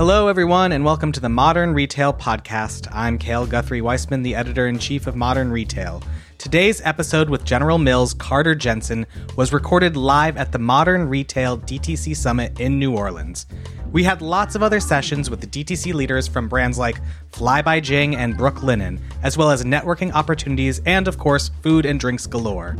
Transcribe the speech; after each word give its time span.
Hello, 0.00 0.28
everyone, 0.28 0.72
and 0.72 0.82
welcome 0.82 1.12
to 1.12 1.20
the 1.20 1.28
Modern 1.28 1.74
Retail 1.74 2.14
Podcast. 2.14 2.88
I'm 2.90 3.18
Cale 3.18 3.46
Guthrie 3.46 3.82
Weissman, 3.82 4.22
the 4.22 4.34
editor 4.34 4.66
in 4.66 4.78
chief 4.78 5.06
of 5.06 5.14
Modern 5.14 5.50
Retail. 5.50 6.02
Today's 6.38 6.80
episode 6.86 7.28
with 7.28 7.44
General 7.44 7.76
Mills' 7.76 8.14
Carter 8.14 8.54
Jensen 8.54 9.04
was 9.36 9.52
recorded 9.52 9.98
live 9.98 10.38
at 10.38 10.52
the 10.52 10.58
Modern 10.58 11.06
Retail 11.06 11.58
DTC 11.58 12.16
Summit 12.16 12.58
in 12.58 12.78
New 12.78 12.96
Orleans. 12.96 13.44
We 13.92 14.02
had 14.02 14.22
lots 14.22 14.54
of 14.54 14.62
other 14.62 14.80
sessions 14.80 15.28
with 15.28 15.42
the 15.42 15.46
DTC 15.46 15.92
leaders 15.92 16.26
from 16.26 16.48
brands 16.48 16.78
like 16.78 16.98
Fly 17.32 17.60
by 17.60 17.78
Jing 17.78 18.16
and 18.16 18.38
Brooklinen, 18.38 18.98
as 19.22 19.36
well 19.36 19.50
as 19.50 19.64
networking 19.64 20.12
opportunities 20.14 20.80
and, 20.86 21.08
of 21.08 21.18
course, 21.18 21.50
food 21.60 21.84
and 21.84 22.00
drinks 22.00 22.26
galore. 22.26 22.74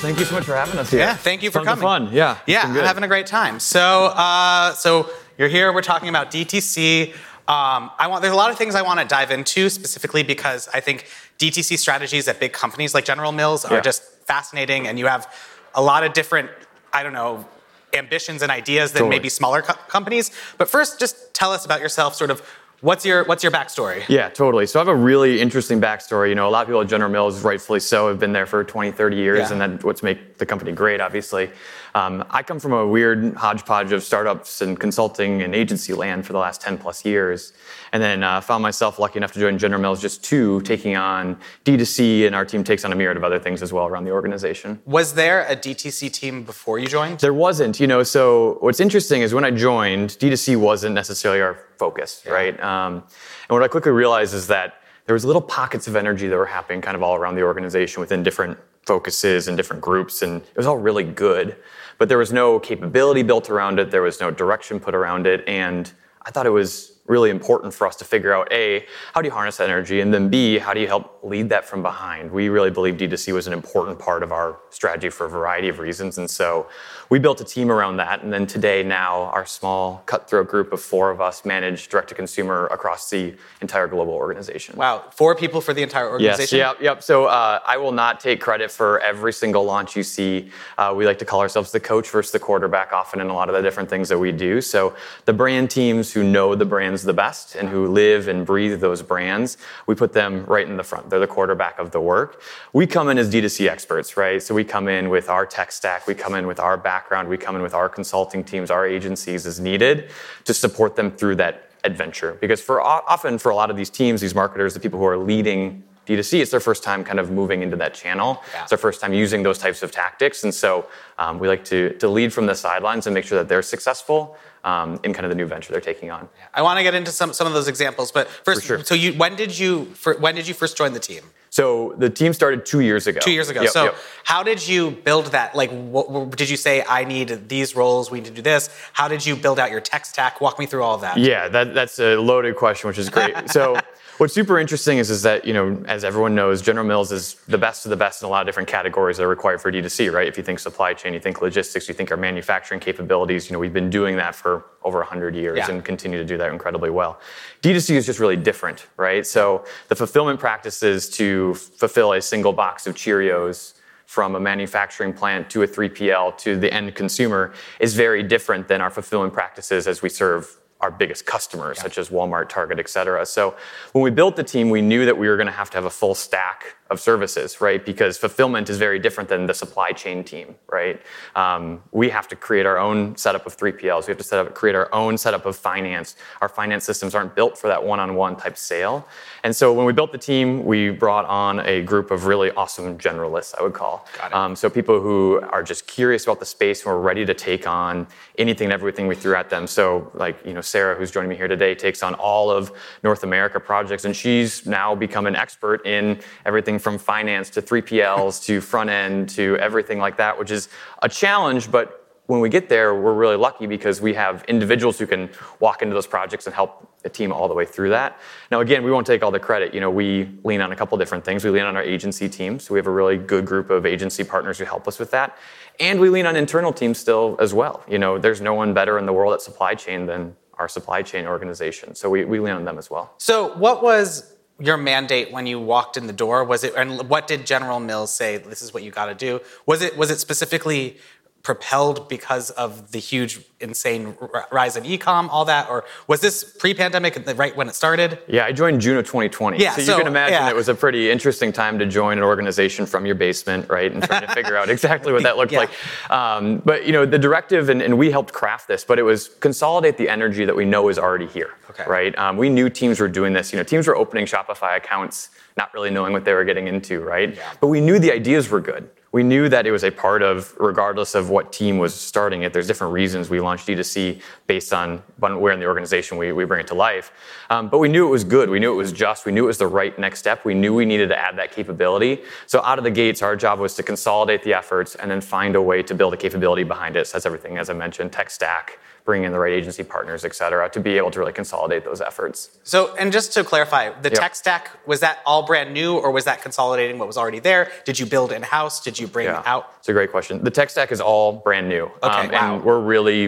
Thank 0.00 0.18
you 0.18 0.24
so 0.24 0.34
much 0.34 0.44
for 0.44 0.56
having 0.56 0.78
us 0.78 0.90
here. 0.90 1.00
Yeah, 1.00 1.14
thank 1.14 1.42
you 1.42 1.50
for 1.50 1.58
of 1.60 1.66
coming. 1.66 1.82
Fun, 1.82 2.08
yeah. 2.12 2.38
Yeah, 2.46 2.62
I'm 2.64 2.74
having 2.74 3.04
a 3.04 3.08
great 3.08 3.26
time. 3.26 3.60
So, 3.60 4.06
uh, 4.06 4.72
so 4.72 5.10
you're 5.38 5.48
here. 5.48 5.72
We're 5.72 5.82
talking 5.82 6.08
about 6.08 6.32
DTC. 6.32 7.14
Um, 7.50 7.90
I 7.98 8.06
want. 8.06 8.22
There's 8.22 8.32
a 8.32 8.36
lot 8.36 8.50
of 8.52 8.56
things 8.58 8.76
I 8.76 8.82
want 8.82 9.00
to 9.00 9.06
dive 9.06 9.32
into 9.32 9.68
specifically 9.70 10.22
because 10.22 10.68
I 10.72 10.78
think 10.80 11.06
DTC 11.38 11.76
strategies 11.78 12.28
at 12.28 12.38
big 12.38 12.52
companies 12.52 12.94
like 12.94 13.04
General 13.04 13.32
Mills 13.32 13.64
are 13.64 13.74
Yeah. 13.74 13.80
just 13.80 14.02
fascinating, 14.26 14.86
and 14.86 14.98
you 15.00 15.06
have 15.08 15.26
a 15.74 15.82
lot 15.82 16.04
of 16.04 16.12
different. 16.12 16.48
I 16.92 17.02
don't 17.02 17.12
know. 17.12 17.44
Ambitions 17.92 18.42
and 18.42 18.52
ideas 18.52 18.92
than 18.92 19.00
Totally. 19.00 19.16
maybe 19.16 19.28
smaller 19.28 19.62
co- 19.62 19.74
companies. 19.88 20.30
But 20.58 20.68
first, 20.70 21.00
just 21.00 21.34
tell 21.34 21.50
us 21.52 21.64
about 21.64 21.80
yourself. 21.80 22.14
Sort 22.14 22.30
of, 22.30 22.40
what's 22.82 23.04
your 23.04 23.24
what's 23.24 23.42
your 23.42 23.50
backstory? 23.50 24.04
Yeah, 24.08 24.28
totally. 24.28 24.66
So 24.66 24.78
I 24.78 24.82
have 24.82 24.88
a 24.88 24.94
really 24.94 25.40
interesting 25.40 25.80
backstory. 25.80 26.28
You 26.28 26.36
know, 26.36 26.48
a 26.48 26.50
lot 26.50 26.60
of 26.62 26.68
people 26.68 26.82
at 26.82 26.86
General 26.86 27.10
Mills, 27.10 27.42
rightfully 27.42 27.80
so, 27.80 28.06
have 28.06 28.20
been 28.20 28.32
there 28.32 28.46
for 28.46 28.62
20, 28.62 28.92
30 28.92 29.16
years, 29.16 29.38
Yeah. 29.50 29.52
and 29.52 29.60
that's 29.60 29.84
what's 29.84 30.04
make 30.04 30.38
the 30.38 30.46
company 30.46 30.70
great, 30.70 31.00
obviously. 31.00 31.50
Um, 31.94 32.24
I 32.30 32.42
come 32.42 32.58
from 32.58 32.72
a 32.72 32.86
weird 32.86 33.34
hodgepodge 33.34 33.92
of 33.92 34.02
startups 34.02 34.60
and 34.62 34.78
consulting 34.78 35.42
and 35.42 35.54
agency 35.54 35.92
land 35.92 36.26
for 36.26 36.32
the 36.32 36.38
last 36.38 36.60
10 36.60 36.78
plus 36.78 37.04
years. 37.04 37.52
And 37.92 38.02
then 38.02 38.22
uh, 38.22 38.40
found 38.40 38.62
myself 38.62 38.98
lucky 38.98 39.16
enough 39.16 39.32
to 39.32 39.40
join 39.40 39.58
General 39.58 39.80
Mills 39.80 40.00
just 40.00 40.22
two, 40.22 40.60
taking 40.62 40.96
on 40.96 41.36
D2C, 41.64 42.26
and 42.26 42.34
our 42.34 42.44
team 42.44 42.62
takes 42.62 42.84
on 42.84 42.92
a 42.92 42.96
myriad 42.96 43.16
of 43.16 43.24
other 43.24 43.38
things 43.38 43.62
as 43.62 43.72
well 43.72 43.86
around 43.86 44.04
the 44.04 44.12
organization. 44.12 44.80
Was 44.84 45.14
there 45.14 45.44
a 45.46 45.56
DTC 45.56 46.12
team 46.12 46.44
before 46.44 46.78
you 46.78 46.86
joined? 46.86 47.18
There 47.20 47.34
wasn't, 47.34 47.80
you 47.80 47.86
know. 47.86 48.02
So 48.02 48.58
what's 48.60 48.80
interesting 48.80 49.22
is 49.22 49.34
when 49.34 49.44
I 49.44 49.50
joined, 49.50 50.10
D2C 50.10 50.56
wasn't 50.56 50.94
necessarily 50.94 51.40
our 51.40 51.58
focus, 51.78 52.22
right? 52.28 52.58
Um, 52.62 52.94
and 52.94 53.50
what 53.50 53.62
I 53.62 53.68
quickly 53.68 53.92
realized 53.92 54.34
is 54.34 54.46
that 54.46 54.74
there 55.06 55.14
was 55.14 55.24
little 55.24 55.42
pockets 55.42 55.88
of 55.88 55.96
energy 55.96 56.28
that 56.28 56.36
were 56.36 56.46
happening 56.46 56.80
kind 56.80 56.94
of 56.94 57.02
all 57.02 57.16
around 57.16 57.34
the 57.34 57.42
organization 57.42 58.00
within 58.00 58.22
different 58.22 58.56
focuses 58.86 59.48
and 59.48 59.56
different 59.56 59.82
groups, 59.82 60.22
and 60.22 60.42
it 60.42 60.56
was 60.56 60.66
all 60.66 60.78
really 60.78 61.04
good. 61.04 61.56
But 61.98 62.08
there 62.08 62.18
was 62.18 62.32
no 62.32 62.58
capability 62.58 63.22
built 63.22 63.50
around 63.50 63.78
it. 63.78 63.90
There 63.90 64.02
was 64.02 64.20
no 64.20 64.30
direction 64.30 64.80
put 64.80 64.94
around 64.94 65.26
it, 65.26 65.46
and 65.46 65.92
I 66.22 66.30
thought 66.30 66.46
it 66.46 66.50
was 66.50 66.99
really 67.10 67.30
important 67.30 67.74
for 67.74 67.86
us 67.86 67.96
to 67.96 68.04
figure 68.04 68.32
out 68.32 68.50
a 68.52 68.86
how 69.12 69.20
do 69.20 69.26
you 69.28 69.32
harness 69.32 69.58
that 69.58 69.68
energy 69.68 70.00
and 70.00 70.14
then 70.14 70.28
b 70.28 70.58
how 70.58 70.72
do 70.72 70.80
you 70.80 70.86
help 70.86 71.18
lead 71.22 71.48
that 71.48 71.64
from 71.64 71.82
behind 71.82 72.30
we 72.30 72.48
really 72.48 72.70
believe 72.70 72.96
d2c 72.96 73.34
was 73.34 73.46
an 73.46 73.52
important 73.52 73.98
part 73.98 74.22
of 74.22 74.32
our 74.32 74.58
strategy 74.70 75.10
for 75.10 75.26
a 75.26 75.28
variety 75.28 75.68
of 75.68 75.78
reasons 75.78 76.16
and 76.18 76.30
so 76.30 76.66
we 77.10 77.18
built 77.18 77.40
a 77.40 77.44
team 77.44 77.70
around 77.70 77.96
that 77.96 78.22
and 78.22 78.32
then 78.32 78.46
today 78.46 78.82
now 78.82 79.24
our 79.36 79.44
small 79.44 80.02
cutthroat 80.06 80.48
group 80.48 80.72
of 80.72 80.80
four 80.80 81.10
of 81.10 81.20
us 81.20 81.44
manage 81.44 81.88
direct 81.88 82.08
to 82.08 82.14
consumer 82.14 82.66
across 82.68 83.10
the 83.10 83.34
entire 83.60 83.86
global 83.86 84.14
organization 84.14 84.70
Wow, 84.76 85.04
four 85.10 85.34
people 85.34 85.60
for 85.60 85.74
the 85.74 85.82
entire 85.82 86.08
organization? 86.08 86.58
Yes, 86.58 86.74
yep, 86.74 86.82
yep. 86.82 87.02
So 87.02 87.26
uh, 87.26 87.60
I 87.66 87.76
will 87.76 87.92
not 87.92 88.20
take 88.20 88.40
credit 88.40 88.70
for 88.70 89.00
every 89.00 89.32
single 89.32 89.64
launch 89.64 89.96
you 89.96 90.02
see. 90.02 90.50
Uh, 90.78 90.94
we 90.96 91.04
like 91.06 91.18
to 91.18 91.24
call 91.24 91.40
ourselves 91.40 91.72
the 91.72 91.80
coach 91.80 92.08
versus 92.08 92.32
the 92.32 92.38
quarterback 92.38 92.92
often 92.92 93.20
in 93.20 93.28
a 93.28 93.34
lot 93.34 93.48
of 93.48 93.54
the 93.54 93.62
different 93.62 93.90
things 93.90 94.08
that 94.08 94.18
we 94.18 94.32
do. 94.32 94.60
So 94.60 94.94
the 95.24 95.32
brand 95.32 95.70
teams 95.70 96.12
who 96.12 96.22
know 96.22 96.54
the 96.54 96.64
brands 96.64 96.99
the 97.02 97.12
best 97.12 97.54
and 97.54 97.68
who 97.68 97.86
live 97.86 98.28
and 98.28 98.46
breathe 98.46 98.80
those 98.80 99.02
brands, 99.02 99.56
we 99.86 99.94
put 99.94 100.12
them 100.12 100.44
right 100.46 100.66
in 100.66 100.76
the 100.76 100.82
front. 100.82 101.10
They're 101.10 101.20
the 101.20 101.26
quarterback 101.26 101.78
of 101.78 101.90
the 101.90 102.00
work. 102.00 102.42
We 102.72 102.86
come 102.86 103.08
in 103.08 103.18
as 103.18 103.32
D2C 103.32 103.68
experts, 103.68 104.16
right? 104.16 104.42
So 104.42 104.54
we 104.54 104.64
come 104.64 104.88
in 104.88 105.08
with 105.08 105.28
our 105.28 105.46
tech 105.46 105.72
stack, 105.72 106.06
we 106.06 106.14
come 106.14 106.34
in 106.34 106.46
with 106.46 106.60
our 106.60 106.76
background, 106.76 107.28
we 107.28 107.36
come 107.36 107.56
in 107.56 107.62
with 107.62 107.74
our 107.74 107.88
consulting 107.88 108.44
teams, 108.44 108.70
our 108.70 108.86
agencies 108.86 109.46
as 109.46 109.60
needed 109.60 110.10
to 110.44 110.54
support 110.54 110.96
them 110.96 111.10
through 111.10 111.36
that 111.36 111.70
adventure. 111.84 112.36
Because 112.40 112.60
for 112.60 112.80
often 112.80 113.38
for 113.38 113.50
a 113.50 113.54
lot 113.54 113.70
of 113.70 113.76
these 113.76 113.90
teams, 113.90 114.20
these 114.20 114.34
marketers, 114.34 114.74
the 114.74 114.80
people 114.80 114.98
who 114.98 115.06
are 115.06 115.16
leading 115.16 115.82
D2C, 116.16 116.40
it's 116.40 116.50
their 116.50 116.60
first 116.60 116.82
time 116.82 117.04
kind 117.04 117.18
of 117.18 117.30
moving 117.30 117.62
into 117.62 117.76
that 117.76 117.94
channel. 117.94 118.42
Yeah. 118.52 118.62
It's 118.62 118.70
their 118.70 118.78
first 118.78 119.00
time 119.00 119.12
using 119.12 119.42
those 119.42 119.58
types 119.58 119.82
of 119.82 119.92
tactics. 119.92 120.44
And 120.44 120.54
so 120.54 120.86
um, 121.18 121.38
we 121.38 121.48
like 121.48 121.64
to, 121.66 121.94
to 121.98 122.08
lead 122.08 122.32
from 122.32 122.46
the 122.46 122.54
sidelines 122.54 123.06
and 123.06 123.14
make 123.14 123.24
sure 123.24 123.38
that 123.38 123.48
they're 123.48 123.62
successful 123.62 124.36
um, 124.64 125.00
in 125.04 125.12
kind 125.12 125.24
of 125.24 125.30
the 125.30 125.34
new 125.34 125.46
venture 125.46 125.72
they're 125.72 125.80
taking 125.80 126.10
on. 126.10 126.28
I 126.52 126.62
want 126.62 126.78
to 126.78 126.82
get 126.82 126.94
into 126.94 127.10
some, 127.10 127.32
some 127.32 127.46
of 127.46 127.52
those 127.52 127.68
examples, 127.68 128.12
but 128.12 128.28
first, 128.28 128.64
sure. 128.64 128.84
so 128.84 128.94
you 128.94 129.12
when 129.14 129.36
did 129.36 129.58
you 129.58 129.86
fir- 129.86 130.18
when 130.18 130.34
did 130.34 130.46
you 130.46 130.54
first 130.54 130.76
join 130.76 130.92
the 130.92 131.00
team? 131.00 131.22
So 131.48 131.94
the 131.98 132.10
team 132.10 132.32
started 132.32 132.64
two 132.64 132.80
years 132.80 133.06
ago. 133.06 133.20
Two 133.20 133.32
years 133.32 133.48
ago. 133.48 133.62
Yep, 133.62 133.70
so 133.70 133.84
yep. 133.84 133.96
how 134.24 134.42
did 134.42 134.66
you 134.66 134.92
build 134.92 135.26
that? 135.26 135.56
Like, 135.56 135.70
what- 135.70 136.36
did 136.36 136.48
you 136.48 136.56
say 136.56 136.84
I 136.88 137.04
need 137.04 137.48
these 137.48 137.74
roles? 137.74 138.10
We 138.10 138.20
need 138.20 138.26
to 138.26 138.32
do 138.32 138.42
this. 138.42 138.68
How 138.92 139.08
did 139.08 139.24
you 139.24 139.34
build 139.34 139.58
out 139.58 139.70
your 139.70 139.80
tech 139.80 140.04
stack? 140.04 140.40
Walk 140.40 140.58
me 140.58 140.66
through 140.66 140.82
all 140.82 140.94
of 140.94 141.00
that. 141.00 141.16
Yeah, 141.16 141.48
that, 141.48 141.74
that's 141.74 141.98
a 141.98 142.16
loaded 142.16 142.54
question, 142.56 142.88
which 142.88 142.98
is 142.98 143.08
great. 143.10 143.34
so, 143.50 143.76
what's 144.20 144.34
super 144.34 144.58
interesting 144.58 144.98
is, 144.98 145.08
is 145.08 145.22
that, 145.22 145.46
you 145.46 145.54
know, 145.54 145.82
as 145.86 146.04
everyone 146.04 146.34
knows, 146.34 146.60
General 146.60 146.86
Mills 146.86 147.10
is 147.10 147.36
the 147.48 147.56
best 147.56 147.86
of 147.86 147.90
the 147.90 147.96
best 147.96 148.20
in 148.22 148.26
a 148.26 148.28
lot 148.28 148.42
of 148.42 148.46
different 148.46 148.68
categories 148.68 149.16
that 149.16 149.22
are 149.22 149.28
required 149.28 149.62
for 149.62 149.72
D2C, 149.72 150.12
right? 150.12 150.28
If 150.28 150.36
you 150.36 150.42
think 150.42 150.58
supply 150.58 150.92
chain, 150.92 151.14
you 151.14 151.20
think 151.20 151.40
logistics, 151.40 151.88
you 151.88 151.94
think 151.94 152.10
our 152.10 152.18
manufacturing 152.18 152.80
capabilities, 152.80 153.48
you 153.48 153.54
know, 153.54 153.58
we've 153.58 153.72
been 153.72 153.88
doing 153.88 154.16
that 154.16 154.34
for 154.34 154.66
over 154.84 154.98
100 154.98 155.34
years 155.34 155.56
Yeah. 155.56 155.70
and 155.70 155.82
continue 155.82 156.18
to 156.18 156.24
do 156.26 156.36
that 156.36 156.52
incredibly 156.52 156.90
well. 156.90 157.18
D2C 157.62 157.96
is 157.96 158.04
just 158.04 158.20
really 158.20 158.36
different, 158.36 158.88
right? 158.98 159.26
So, 159.26 159.64
the 159.88 159.96
fulfillment 159.96 160.38
practices 160.38 161.08
to 161.16 161.54
fulfill 161.54 162.12
a 162.12 162.20
single 162.20 162.52
box 162.52 162.86
of 162.86 162.94
Cheerios 162.94 163.72
from 164.04 164.34
a 164.34 164.40
manufacturing 164.40 165.14
plant 165.14 165.48
to 165.48 165.62
a 165.62 165.66
3PL 165.66 166.36
to 166.36 166.58
the 166.58 166.70
end 166.74 166.94
consumer 166.94 167.54
is 167.78 167.94
very 167.94 168.22
different 168.22 168.68
than 168.68 168.82
our 168.82 168.90
fulfillment 168.90 169.32
practices 169.32 169.86
as 169.86 170.02
we 170.02 170.10
serve 170.10 170.59
our 170.80 170.90
biggest 170.90 171.26
customers, 171.26 171.78
such 171.78 171.98
as 171.98 172.08
Walmart, 172.08 172.48
Target, 172.48 172.78
et 172.78 172.88
cetera. 172.88 173.26
So 173.26 173.54
when 173.92 174.02
we 174.02 174.10
built 174.10 174.36
the 174.36 174.44
team, 174.44 174.70
we 174.70 174.80
knew 174.80 175.04
that 175.04 175.18
we 175.18 175.28
were 175.28 175.36
going 175.36 175.46
to 175.46 175.52
have 175.52 175.70
to 175.70 175.76
have 175.76 175.84
a 175.84 175.90
full 175.90 176.14
stack 176.14 176.76
of 176.90 177.00
services, 177.00 177.60
right? 177.60 177.84
Because 177.84 178.18
fulfillment 178.18 178.68
is 178.68 178.76
very 178.76 178.98
different 178.98 179.28
than 179.28 179.46
the 179.46 179.54
supply 179.54 179.92
chain 179.92 180.24
team, 180.24 180.56
right? 180.68 181.00
Um, 181.36 181.82
we 181.92 182.10
have 182.10 182.26
to 182.28 182.36
create 182.36 182.66
our 182.66 182.78
own 182.78 183.16
setup 183.16 183.46
of 183.46 183.56
3PLs. 183.56 184.08
We 184.08 184.10
have 184.10 184.18
to 184.18 184.24
set 184.24 184.44
up, 184.44 184.54
create 184.54 184.74
our 184.74 184.92
own 184.92 185.16
setup 185.16 185.46
of 185.46 185.54
finance. 185.54 186.16
Our 186.40 186.48
finance 186.48 186.84
systems 186.84 187.14
aren't 187.14 187.36
built 187.36 187.56
for 187.56 187.68
that 187.68 187.82
one-on-one 187.82 188.36
type 188.36 188.56
sale. 188.56 189.06
And 189.44 189.54
so 189.54 189.72
when 189.72 189.86
we 189.86 189.92
built 189.92 190.10
the 190.10 190.18
team, 190.18 190.64
we 190.64 190.90
brought 190.90 191.26
on 191.26 191.60
a 191.60 191.82
group 191.82 192.10
of 192.10 192.26
really 192.26 192.50
awesome 192.52 192.98
generalists, 192.98 193.54
I 193.56 193.62
would 193.62 193.72
call. 193.72 194.06
Um, 194.32 194.56
so 194.56 194.68
people 194.68 195.00
who 195.00 195.40
are 195.50 195.62
just 195.62 195.86
curious 195.86 196.24
about 196.24 196.40
the 196.40 196.46
space 196.46 196.84
and 196.84 196.92
were 196.92 197.00
ready 197.00 197.24
to 197.24 197.34
take 197.34 197.68
on 197.68 198.08
anything 198.36 198.66
and 198.66 198.72
everything 198.72 199.06
we 199.06 199.14
threw 199.14 199.36
at 199.36 199.48
them. 199.48 199.68
So 199.68 200.10
like, 200.14 200.44
you 200.44 200.54
know, 200.54 200.60
Sarah, 200.60 200.96
who's 200.96 201.12
joining 201.12 201.30
me 201.30 201.36
here 201.36 201.48
today, 201.48 201.74
takes 201.74 202.02
on 202.02 202.14
all 202.14 202.50
of 202.50 202.72
North 203.04 203.22
America 203.22 203.60
projects, 203.60 204.04
and 204.04 204.16
she's 204.16 204.66
now 204.66 204.94
become 204.94 205.26
an 205.26 205.36
expert 205.36 205.86
in 205.86 206.20
everything 206.44 206.79
from 206.80 206.98
finance 206.98 207.50
to 207.50 207.62
3PLs 207.62 208.44
to 208.44 208.60
front 208.60 208.90
end 208.90 209.28
to 209.30 209.56
everything 209.58 209.98
like 209.98 210.16
that, 210.16 210.38
which 210.38 210.50
is 210.50 210.68
a 211.02 211.08
challenge, 211.08 211.70
but 211.70 212.00
when 212.30 212.40
we 212.40 212.48
get 212.48 212.68
there, 212.68 212.94
we're 212.94 213.12
really 213.12 213.36
lucky 213.36 213.66
because 213.66 214.00
we 214.00 214.14
have 214.14 214.44
individuals 214.46 214.98
who 215.00 215.06
can 215.06 215.28
walk 215.58 215.82
into 215.82 215.94
those 215.94 216.06
projects 216.06 216.46
and 216.46 216.54
help 216.54 216.88
a 217.04 217.08
team 217.08 217.32
all 217.32 217.48
the 217.48 217.54
way 217.54 217.64
through 217.64 217.90
that. 217.90 218.20
Now, 218.52 218.60
again, 218.60 218.84
we 218.84 218.92
won't 218.92 219.04
take 219.04 219.24
all 219.24 219.32
the 219.32 219.40
credit. 219.40 219.74
You 219.74 219.80
know, 219.80 219.90
we 219.90 220.30
lean 220.44 220.60
on 220.60 220.70
a 220.70 220.76
couple 220.76 220.96
different 220.96 221.24
things. 221.24 221.44
We 221.44 221.50
lean 221.50 221.64
on 221.64 221.74
our 221.76 221.82
agency 221.82 222.28
team, 222.28 222.60
so 222.60 222.72
we 222.72 222.78
have 222.78 222.86
a 222.86 222.92
really 222.92 223.16
good 223.16 223.44
group 223.44 223.68
of 223.68 223.84
agency 223.84 224.22
partners 224.22 224.58
who 224.58 224.64
help 224.64 224.86
us 224.86 225.00
with 225.00 225.10
that, 225.10 225.36
and 225.80 225.98
we 225.98 226.08
lean 226.08 226.24
on 226.24 226.36
internal 226.36 226.72
teams 226.72 226.98
still 226.98 227.36
as 227.40 227.52
well. 227.52 227.82
You 227.88 227.98
know, 227.98 228.16
there's 228.16 228.40
no 228.40 228.54
one 228.54 228.74
better 228.74 228.96
in 228.96 229.06
the 229.06 229.12
world 229.12 229.34
at 229.34 229.42
supply 229.42 229.74
chain 229.74 230.06
than 230.06 230.36
our 230.54 230.68
supply 230.68 231.02
chain 231.02 231.26
organization, 231.26 231.96
so 231.96 232.08
we, 232.08 232.24
we 232.24 232.38
lean 232.38 232.54
on 232.54 232.64
them 232.64 232.78
as 232.78 232.90
well. 232.90 233.12
So 233.18 233.56
what 233.56 233.82
was 233.82 234.36
your 234.60 234.76
mandate 234.76 235.32
when 235.32 235.46
you 235.46 235.58
walked 235.58 235.96
in 235.96 236.06
the 236.06 236.12
door? 236.12 236.44
Was 236.44 236.64
it 236.64 236.74
and 236.76 237.08
what 237.08 237.26
did 237.26 237.46
General 237.46 237.80
Mills 237.80 238.12
say? 238.12 238.36
This 238.36 238.62
is 238.62 238.72
what 238.72 238.82
you 238.82 238.90
got 238.90 239.06
to 239.06 239.14
do. 239.14 239.40
Was 239.66 239.82
it 239.82 239.96
was 239.96 240.10
it 240.10 240.20
specifically 240.20 240.98
propelled 241.42 242.08
because 242.08 242.50
of 242.50 242.92
the 242.92 242.98
huge, 242.98 243.40
insane 243.60 244.14
rise 244.52 244.76
in 244.76 244.84
ecom, 244.84 245.28
all 245.30 245.46
that, 245.46 245.70
or 245.70 245.84
was 246.06 246.20
this 246.20 246.44
pre-pandemic, 246.44 247.18
right 247.36 247.56
when 247.56 247.66
it 247.68 247.74
started? 247.74 248.18
Yeah, 248.28 248.44
I 248.44 248.52
joined 248.52 248.80
June 248.82 248.98
of 248.98 249.06
2020. 249.06 249.58
Yeah, 249.58 249.74
so, 249.74 249.82
so, 249.82 249.92
you 249.92 249.98
can 249.98 250.06
imagine 250.06 250.34
yeah. 250.34 250.50
it 250.50 250.54
was 250.54 250.68
a 250.68 250.74
pretty 250.74 251.10
interesting 251.10 251.50
time 251.50 251.78
to 251.78 251.86
join 251.86 252.18
an 252.18 252.24
organization 252.24 252.84
from 252.84 253.06
your 253.06 253.14
basement, 253.14 253.70
right, 253.70 253.90
and 253.90 254.02
trying 254.02 254.26
to 254.26 254.32
figure 254.34 254.56
out 254.56 254.68
exactly 254.76 255.12
what 255.12 255.22
that 255.22 255.38
looked 255.38 255.52
Yeah. 255.52 255.60
like. 255.60 256.10
Um, 256.10 256.58
but 256.58 256.84
you 256.84 256.92
know, 256.92 257.06
the 257.06 257.18
directive, 257.18 257.70
and, 257.70 257.80
and 257.80 257.96
we 257.96 258.10
helped 258.10 258.34
craft 258.34 258.68
this, 258.68 258.84
but 258.84 258.98
it 258.98 259.02
was 259.02 259.28
consolidate 259.40 259.96
the 259.96 260.10
energy 260.10 260.44
that 260.44 260.54
we 260.54 260.66
know 260.66 260.88
is 260.90 260.98
already 260.98 261.26
here, 261.26 261.54
Okay. 261.70 261.84
right? 261.86 262.16
Um, 262.18 262.36
we 262.36 262.50
knew 262.50 262.68
teams 262.68 263.00
were 263.00 263.08
doing 263.08 263.32
this. 263.32 263.50
You 263.50 263.58
know, 263.58 263.62
teams 263.62 263.86
were 263.86 263.96
opening 263.96 264.26
Shopify 264.26 264.76
accounts, 264.76 265.30
not 265.56 265.72
really 265.72 265.90
knowing 265.90 266.12
what 266.12 266.26
they 266.26 266.34
were 266.34 266.44
getting 266.44 266.68
into, 266.68 267.00
right? 267.00 267.34
Yeah. 267.34 267.52
But 267.60 267.68
we 267.68 267.80
knew 267.80 267.98
the 267.98 268.12
ideas 268.12 268.50
were 268.50 268.60
good. 268.60 268.90
We 269.12 269.24
knew 269.24 269.48
that 269.48 269.66
it 269.66 269.72
was 269.72 269.82
a 269.82 269.90
part 269.90 270.22
of, 270.22 270.54
regardless 270.60 271.16
of 271.16 271.30
what 271.30 271.52
team 271.52 271.78
was 271.78 271.92
starting 271.92 272.42
it, 272.42 272.52
there's 272.52 272.68
different 272.68 272.92
reasons 272.92 273.28
we 273.28 273.40
launched 273.40 273.66
D2C 273.66 274.22
based 274.46 274.72
on 274.72 274.98
where 275.18 275.52
in 275.52 275.58
the 275.58 275.66
organization 275.66 276.16
we, 276.16 276.30
we 276.30 276.44
bring 276.44 276.60
it 276.60 276.68
to 276.68 276.74
life. 276.74 277.10
Um, 277.50 277.68
but 277.68 277.78
we 277.78 277.88
knew 277.88 278.06
it 278.06 278.10
was 278.10 278.22
good. 278.22 278.48
We 278.48 278.60
knew 278.60 278.72
it 278.72 278.76
was 278.76 278.92
just. 278.92 279.26
We 279.26 279.32
knew 279.32 279.44
it 279.44 279.48
was 279.48 279.58
the 279.58 279.66
right 279.66 279.98
next 279.98 280.20
step. 280.20 280.44
We 280.44 280.54
knew 280.54 280.74
we 280.74 280.84
needed 280.84 281.08
to 281.08 281.18
add 281.18 281.36
that 281.38 281.50
capability. 281.50 282.22
So 282.46 282.62
out 282.62 282.78
of 282.78 282.84
the 282.84 282.90
gates, 282.90 283.20
our 283.20 283.34
job 283.34 283.58
was 283.58 283.74
to 283.74 283.82
consolidate 283.82 284.44
the 284.44 284.54
efforts 284.54 284.94
and 284.94 285.10
then 285.10 285.20
find 285.20 285.56
a 285.56 285.62
way 285.62 285.82
to 285.82 285.94
build 285.94 286.14
a 286.14 286.16
capability 286.16 286.62
behind 286.62 286.94
it. 286.94 287.08
So 287.08 287.14
that's 287.14 287.26
everything, 287.26 287.58
as 287.58 287.68
I 287.68 287.72
mentioned, 287.72 288.12
tech 288.12 288.30
stack, 288.30 288.78
bringing 289.10 289.26
in 289.26 289.32
the 289.32 289.38
right 289.40 289.52
agency 289.52 289.82
partners, 289.82 290.24
et 290.24 290.32
cetera, 290.36 290.68
to 290.70 290.78
be 290.78 290.96
able 290.96 291.10
to 291.10 291.18
really 291.18 291.32
consolidate 291.32 291.82
those 291.84 292.00
efforts. 292.00 292.58
So, 292.62 292.94
and 292.94 293.10
just 293.10 293.32
to 293.34 293.42
clarify, 293.42 293.82
the 294.06 294.08
Yeah. 294.08 294.20
tech 294.20 294.36
stack 294.36 294.70
was 294.86 295.00
that 295.00 295.18
all 295.26 295.42
brand 295.42 295.74
new, 295.74 295.96
or 295.98 296.12
was 296.12 296.24
that 296.26 296.42
consolidating 296.42 296.96
what 297.00 297.08
was 297.08 297.18
already 297.18 297.40
there? 297.40 297.72
Did 297.84 297.98
you 297.98 298.06
build 298.06 298.30
in 298.30 298.42
house? 298.44 298.80
Did 298.80 299.00
you 299.00 299.08
bring 299.08 299.26
out? 299.26 299.62
It's 299.80 299.88
a 299.88 299.92
great 299.92 300.12
question. 300.12 300.44
The 300.44 300.50
tech 300.58 300.70
stack 300.70 300.92
is 300.92 301.00
all 301.00 301.32
brand 301.32 301.68
new. 301.68 301.86
Um, 302.04 302.30
wow. 302.30 302.54
And 302.54 302.64
we're 302.64 302.78
really 302.78 303.22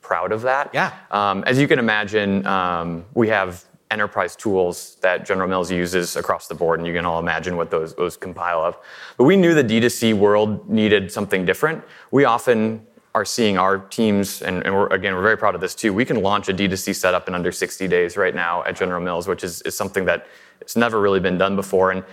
proud 0.00 0.32
of 0.32 0.40
that. 0.50 0.70
Yeah. 0.72 0.92
Um, 1.10 1.44
as 1.46 1.58
you 1.60 1.68
can 1.68 1.78
imagine, 1.78 2.46
um, 2.46 3.04
we 3.12 3.28
have 3.28 3.62
enterprise 3.90 4.34
tools 4.36 4.96
that 5.02 5.26
General 5.26 5.48
Mills 5.48 5.70
uses 5.70 6.16
across 6.16 6.48
the 6.48 6.54
board, 6.54 6.80
and 6.80 6.86
you 6.88 6.94
can 6.94 7.04
all 7.04 7.18
imagine 7.18 7.58
what 7.58 7.70
those, 7.70 7.94
those 7.94 8.16
compile 8.16 8.60
of. 8.68 8.78
But 9.18 9.24
we 9.24 9.36
knew 9.36 9.52
the 9.52 9.62
D2C 9.72 10.14
world 10.14 10.66
needed 10.80 11.12
something 11.12 11.44
different. 11.44 11.84
We 12.10 12.24
often 12.24 12.86
are 13.16 13.24
seeing 13.24 13.56
our 13.56 13.78
teams, 13.78 14.42
and, 14.42 14.62
and 14.66 14.74
we're, 14.74 14.88
again, 14.88 15.14
we're 15.14 15.22
very 15.22 15.38
proud 15.38 15.54
of 15.54 15.62
this 15.62 15.74
too. 15.74 15.90
We 15.90 16.04
can 16.04 16.20
launch 16.20 16.50
a 16.50 16.52
D2C 16.52 16.94
setup 16.94 17.28
in 17.28 17.34
under 17.34 17.50
60 17.50 17.88
days 17.88 18.18
right 18.18 18.34
now 18.34 18.62
at 18.64 18.76
General 18.76 19.00
Mills, 19.00 19.26
which 19.26 19.42
is, 19.42 19.62
is 19.62 19.74
something 19.74 20.04
that 20.04 20.26
it's 20.60 20.76
never 20.76 21.00
really 21.00 21.18
been 21.18 21.38
done 21.38 21.56
before. 21.56 21.92
And 21.92 22.04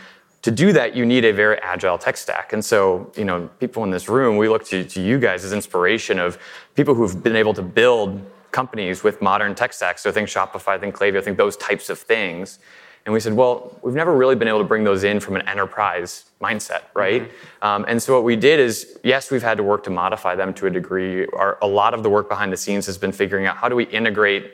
to 0.44 0.50
do 0.50 0.72
that, 0.72 0.96
you 0.96 1.06
need 1.06 1.26
a 1.26 1.34
very 1.34 1.60
agile 1.62 1.98
tech 1.98 2.16
stack. 2.16 2.54
And 2.54 2.64
so, 2.64 3.12
you 3.18 3.26
know, 3.26 3.50
people 3.60 3.84
in 3.84 3.92
this 3.92 4.08
room, 4.08 4.38
we 4.38 4.48
look 4.48 4.64
to, 4.68 4.86
to 4.86 5.02
you 5.02 5.20
guys 5.20 5.44
as 5.44 5.52
inspiration 5.52 6.20
of 6.20 6.38
people 6.74 6.96
who've 6.96 7.22
been 7.22 7.36
able 7.36 7.54
to 7.56 7.62
build 7.62 8.22
companies 8.52 9.04
with 9.04 9.22
modern 9.22 9.56
tech 9.56 9.74
stacks. 9.74 10.04
So 10.04 10.10
think 10.10 10.30
Shopify, 10.30 10.80
think 10.80 10.96
Klaviyo, 10.96 11.18
I 11.18 11.22
think 11.22 11.38
those 11.38 11.58
types 11.58 11.90
of 11.90 12.00
things. 12.00 12.60
And 13.06 13.14
we 13.14 13.20
said, 13.20 13.34
well, 13.34 13.78
we've 13.82 13.96
never 13.96 14.16
really 14.16 14.36
been 14.36 14.48
able 14.48 14.60
to 14.60 14.66
bring 14.66 14.86
those 14.86 15.04
in 15.04 15.20
from 15.20 15.36
an 15.36 15.48
enterprise 15.48 16.26
mindset, 16.42 16.84
right? 16.94 17.30
Um, 17.62 17.84
and 17.88 18.02
so 18.02 18.14
what 18.14 18.24
we 18.24 18.38
did 18.38 18.62
is, 18.62 18.98
yes, 19.04 19.30
we've 19.30 19.44
had 19.44 19.58
to 19.58 19.64
work 19.64 19.84
to 19.84 19.90
modify 19.90 20.36
them 20.36 20.54
to 20.56 20.68
a 20.68 20.70
degree. 20.70 21.28
Our, 21.28 21.58
a 21.62 21.68
lot 21.68 21.94
of 21.94 22.02
the 22.04 22.10
work 22.10 22.30
behind 22.30 22.54
the 22.54 22.58
scenes 22.58 22.86
has 22.86 22.98
been 22.98 23.12
figuring 23.12 23.46
out 23.46 23.58
how 23.58 23.68
do 23.68 23.76
we 23.76 23.84
integrate 23.86 24.54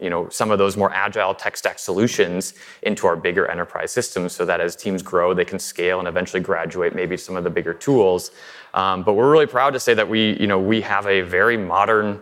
you 0.00 0.10
know, 0.10 0.28
some 0.28 0.50
of 0.50 0.58
those 0.58 0.76
more 0.76 0.92
agile 0.92 1.34
tech 1.34 1.56
stack 1.56 1.78
solutions 1.78 2.54
into 2.82 3.06
our 3.06 3.14
bigger 3.14 3.48
enterprise 3.48 3.92
systems 3.92 4.32
so 4.32 4.44
that 4.44 4.60
as 4.60 4.74
teams 4.74 5.02
grow, 5.02 5.32
they 5.32 5.44
can 5.44 5.58
scale 5.58 6.00
and 6.00 6.08
eventually 6.08 6.42
graduate 6.42 6.96
maybe 6.96 7.16
some 7.16 7.36
of 7.36 7.44
the 7.44 7.50
bigger 7.50 7.72
tools. 7.72 8.32
Um, 8.74 9.04
but 9.04 9.14
we're 9.14 9.30
really 9.30 9.46
proud 9.46 9.72
to 9.72 9.80
say 9.80 9.94
that 9.94 10.08
we, 10.08 10.36
you 10.40 10.48
know, 10.48 10.58
we 10.58 10.80
have 10.80 11.06
a 11.06 11.20
very 11.20 11.56
modern 11.56 12.20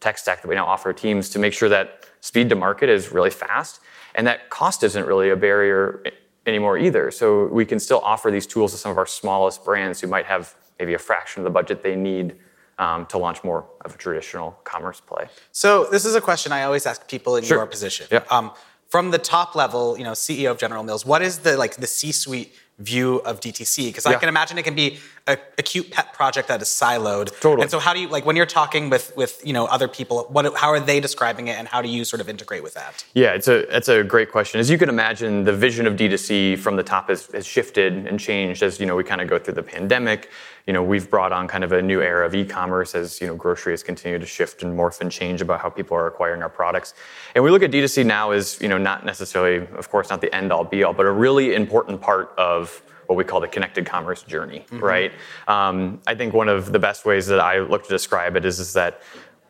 tech 0.00 0.18
stack 0.18 0.42
that 0.42 0.48
we 0.48 0.56
now 0.56 0.66
offer 0.66 0.92
teams 0.92 1.30
to 1.30 1.38
make 1.38 1.52
sure 1.52 1.68
that 1.68 2.06
speed 2.20 2.48
to 2.48 2.56
market 2.56 2.88
is 2.88 3.12
really 3.12 3.30
fast 3.30 3.80
and 4.14 4.26
that 4.26 4.50
cost 4.50 4.82
isn't 4.82 5.06
really 5.06 5.30
a 5.30 5.36
barrier 5.36 6.02
anymore 6.46 6.76
either. 6.78 7.10
So 7.10 7.46
we 7.46 7.64
can 7.64 7.78
still 7.78 8.00
offer 8.00 8.30
these 8.30 8.46
tools 8.46 8.72
to 8.72 8.78
some 8.78 8.90
of 8.92 8.98
our 8.98 9.06
smallest 9.06 9.64
brands 9.64 10.00
who 10.00 10.06
might 10.08 10.26
have 10.26 10.54
maybe 10.78 10.94
a 10.94 10.98
fraction 10.98 11.40
of 11.40 11.44
the 11.44 11.50
budget 11.50 11.82
they 11.82 11.94
need 11.96 12.36
um, 12.78 13.06
to 13.06 13.18
launch 13.18 13.44
more 13.44 13.66
of 13.84 13.94
a 13.94 13.98
traditional 13.98 14.52
commerce 14.64 15.00
play. 15.00 15.26
So, 15.52 15.84
this 15.90 16.04
is 16.04 16.14
a 16.14 16.20
question 16.20 16.52
I 16.52 16.62
always 16.64 16.86
ask 16.86 17.06
people 17.06 17.36
in 17.36 17.44
Sure. 17.44 17.58
your 17.58 17.66
position. 17.66 18.06
Yeah. 18.10 18.24
Um, 18.30 18.50
from 18.88 19.10
the 19.10 19.18
top 19.18 19.54
level, 19.54 19.96
you 19.96 20.04
know, 20.04 20.12
CEO 20.12 20.50
of 20.50 20.58
General 20.58 20.82
Mills, 20.82 21.06
what 21.06 21.22
is 21.22 21.38
the 21.38 21.56
like 21.56 21.76
the 21.76 21.86
C-suite 21.86 22.52
view 22.82 23.16
of 23.20 23.40
DTC? 23.40 23.86
Because 23.86 24.06
I 24.06 24.14
can 24.14 24.28
imagine 24.28 24.58
it 24.58 24.62
can 24.64 24.74
be 24.74 24.98
a, 25.26 25.38
a 25.56 25.62
cute 25.62 25.90
pet 25.90 26.12
project 26.12 26.48
that 26.48 26.60
is 26.60 26.68
siloed. 26.68 27.28
Totally. 27.40 27.62
And 27.62 27.70
so, 27.70 27.78
how 27.78 27.94
do 27.94 28.00
you 28.00 28.08
like 28.08 28.26
when 28.26 28.36
you're 28.36 28.46
talking 28.46 28.90
with 28.90 29.16
with 29.16 29.40
you 29.44 29.52
know 29.52 29.66
other 29.66 29.88
people? 29.88 30.26
What 30.30 30.56
how 30.56 30.68
are 30.68 30.80
they 30.80 31.00
describing 31.00 31.48
it, 31.48 31.58
and 31.58 31.68
how 31.68 31.80
do 31.82 31.88
you 31.88 32.04
sort 32.04 32.20
of 32.20 32.28
integrate 32.28 32.62
with 32.62 32.74
that? 32.74 33.04
Yeah, 33.14 33.34
it's 33.34 33.48
a 33.48 33.76
it's 33.76 33.88
a 33.88 34.02
great 34.02 34.32
question. 34.32 34.58
As 34.60 34.68
you 34.68 34.78
can 34.78 34.88
imagine, 34.88 35.44
the 35.44 35.52
vision 35.52 35.86
of 35.86 35.94
D2C 35.94 36.58
from 36.58 36.76
the 36.76 36.82
top 36.82 37.08
has, 37.08 37.26
has 37.26 37.46
shifted 37.46 38.06
and 38.06 38.18
changed 38.18 38.62
as 38.62 38.80
you 38.80 38.86
know 38.86 38.96
we 38.96 39.04
kind 39.04 39.20
of 39.20 39.28
go 39.28 39.38
through 39.38 39.54
the 39.54 39.62
pandemic. 39.62 40.30
You 40.66 40.72
know, 40.72 40.82
we've 40.82 41.10
brought 41.10 41.32
on 41.32 41.48
kind 41.48 41.64
of 41.64 41.72
a 41.72 41.82
new 41.82 42.00
era 42.00 42.24
of 42.24 42.36
e-commerce 42.36 42.94
as 42.94 43.20
you 43.20 43.26
know 43.26 43.34
grocery 43.34 43.72
has 43.72 43.82
continued 43.82 44.20
to 44.20 44.26
shift 44.26 44.62
and 44.62 44.76
morph 44.78 45.00
and 45.00 45.10
change 45.10 45.40
about 45.40 45.60
how 45.60 45.68
people 45.68 45.96
are 45.96 46.06
acquiring 46.06 46.42
our 46.42 46.48
products. 46.48 46.94
And 47.34 47.42
we 47.42 47.50
look 47.50 47.62
at 47.62 47.70
D2C 47.72 48.06
now 48.06 48.30
as 48.30 48.60
you 48.60 48.68
know 48.68 48.78
not 48.78 49.04
necessarily, 49.04 49.66
of 49.76 49.88
course, 49.88 50.10
not 50.10 50.20
the 50.20 50.32
end 50.34 50.52
all 50.52 50.64
be 50.64 50.84
all, 50.84 50.92
but 50.92 51.06
a 51.06 51.10
really 51.10 51.54
important 51.54 52.00
part 52.00 52.32
of 52.38 52.71
what 53.12 53.18
we 53.18 53.24
call 53.24 53.40
the 53.40 53.48
connected 53.48 53.84
commerce 53.86 54.22
journey, 54.22 54.64
right? 54.72 55.12
Um, 55.46 56.00
I 56.06 56.14
think 56.14 56.32
one 56.34 56.48
of 56.48 56.72
the 56.72 56.78
best 56.78 57.04
ways 57.04 57.26
that 57.26 57.40
I 57.40 57.60
look 57.60 57.82
to 57.84 57.90
describe 57.90 58.36
it 58.36 58.44
is, 58.44 58.58
is 58.58 58.72
that 58.72 59.02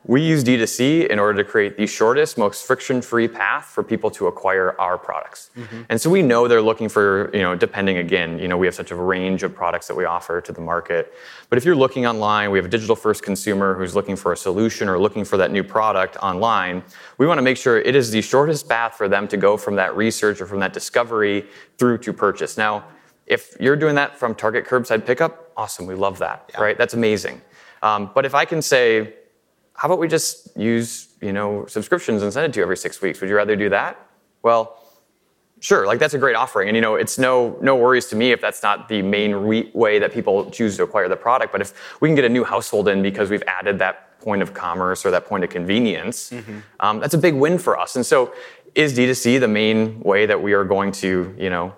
we 0.04 0.20
use 0.20 0.42
D2C 0.42 1.06
in 1.06 1.20
order 1.20 1.40
to 1.44 1.48
create 1.48 1.76
the 1.76 1.86
shortest, 1.86 2.36
most 2.36 2.66
friction-free 2.66 3.28
path 3.28 3.66
for 3.66 3.84
people 3.84 4.10
to 4.10 4.26
acquire 4.26 4.74
our 4.80 4.98
products. 4.98 5.50
And 5.90 6.00
so 6.00 6.10
we 6.10 6.22
know 6.22 6.48
they're 6.48 6.60
looking 6.60 6.88
for, 6.88 7.30
you 7.32 7.42
know, 7.42 7.54
depending 7.54 7.98
again, 7.98 8.36
you 8.40 8.48
know, 8.48 8.58
we 8.58 8.66
have 8.66 8.74
such 8.74 8.90
a 8.90 8.96
range 8.96 9.44
of 9.44 9.54
products 9.54 9.86
that 9.86 9.96
we 9.96 10.04
offer 10.04 10.40
to 10.40 10.52
the 10.52 10.60
market. 10.60 11.14
But 11.48 11.56
if 11.56 11.64
you're 11.64 11.76
looking 11.76 12.04
online, 12.04 12.50
we 12.50 12.58
have 12.58 12.66
a 12.66 12.68
digital-first 12.68 13.22
consumer 13.22 13.76
who's 13.76 13.94
looking 13.94 14.16
for 14.16 14.32
a 14.32 14.36
solution 14.36 14.88
or 14.88 14.98
looking 14.98 15.24
for 15.24 15.36
that 15.36 15.52
new 15.52 15.62
product 15.62 16.16
online. 16.16 16.82
We 17.18 17.28
want 17.28 17.38
to 17.38 17.42
make 17.42 17.56
sure 17.56 17.78
it 17.78 17.94
is 17.94 18.10
the 18.10 18.22
shortest 18.22 18.68
path 18.68 18.94
for 18.94 19.06
them 19.08 19.28
to 19.28 19.36
go 19.36 19.56
from 19.56 19.76
that 19.76 19.96
research 19.96 20.40
or 20.40 20.46
from 20.46 20.58
that 20.58 20.72
discovery 20.72 21.46
through 21.78 21.98
to 21.98 22.12
purchase. 22.12 22.58
Now, 22.58 22.86
if 23.26 23.56
you're 23.60 23.76
doing 23.76 23.94
that 23.94 24.18
from 24.18 24.34
Target 24.34 24.66
curbside 24.66 25.06
pickup, 25.06 25.52
awesome, 25.56 25.86
we 25.86 25.94
love 25.94 26.18
that, 26.18 26.50
right? 26.58 26.76
That's 26.76 26.94
amazing. 26.94 27.40
Um, 27.82 28.10
but 28.14 28.24
if 28.24 28.34
I 28.34 28.44
can 28.44 28.62
say, 28.62 29.14
how 29.74 29.88
about 29.88 29.98
we 29.98 30.08
just 30.08 30.56
use 30.56 31.08
you 31.20 31.32
know 31.32 31.66
subscriptions 31.66 32.22
and 32.22 32.32
send 32.32 32.46
it 32.46 32.52
to 32.54 32.60
you 32.60 32.62
every 32.62 32.76
six 32.76 33.00
weeks? 33.00 33.20
Would 33.20 33.30
you 33.30 33.36
rather 33.36 33.56
do 33.56 33.68
that? 33.70 33.98
Well 34.42 34.78
sure 35.62 35.86
like 35.86 35.98
that's 35.98 36.14
a 36.14 36.18
great 36.18 36.36
offering. 36.36 36.68
And 36.68 36.76
you 36.76 36.82
know 36.82 36.96
it's 36.96 37.18
no 37.18 37.56
no 37.62 37.76
worries 37.76 38.06
to 38.08 38.16
me 38.16 38.32
if 38.32 38.40
that's 38.40 38.62
not 38.62 38.88
the 38.88 39.00
main 39.00 39.34
re- 39.34 39.70
way 39.72 39.98
that 39.98 40.12
people 40.12 40.50
choose 40.50 40.76
to 40.76 40.82
acquire 40.82 41.08
the 41.08 41.16
product. 41.16 41.52
But 41.52 41.60
if 41.60 41.72
we 42.00 42.08
can 42.08 42.14
get 42.16 42.24
a 42.24 42.28
new 42.28 42.44
household 42.44 42.88
in 42.88 43.00
because 43.02 43.30
we've 43.30 43.44
added 43.46 43.78
that 43.78 44.20
point 44.20 44.42
of 44.42 44.52
commerce 44.54 45.06
or 45.06 45.10
that 45.12 45.26
point 45.26 45.42
of 45.42 45.50
convenience 45.50 46.32
um, 46.80 47.00
that's 47.00 47.14
a 47.14 47.18
big 47.18 47.34
win 47.34 47.58
for 47.58 47.78
us. 47.78 47.96
And 47.96 48.04
so 48.04 48.34
is 48.74 48.96
d2c 48.96 49.40
the 49.40 49.48
main 49.48 50.00
way 50.00 50.26
that 50.26 50.40
we 50.40 50.52
are 50.52 50.64
going 50.64 50.92
to 50.92 51.34
you 51.38 51.50
know 51.50 51.72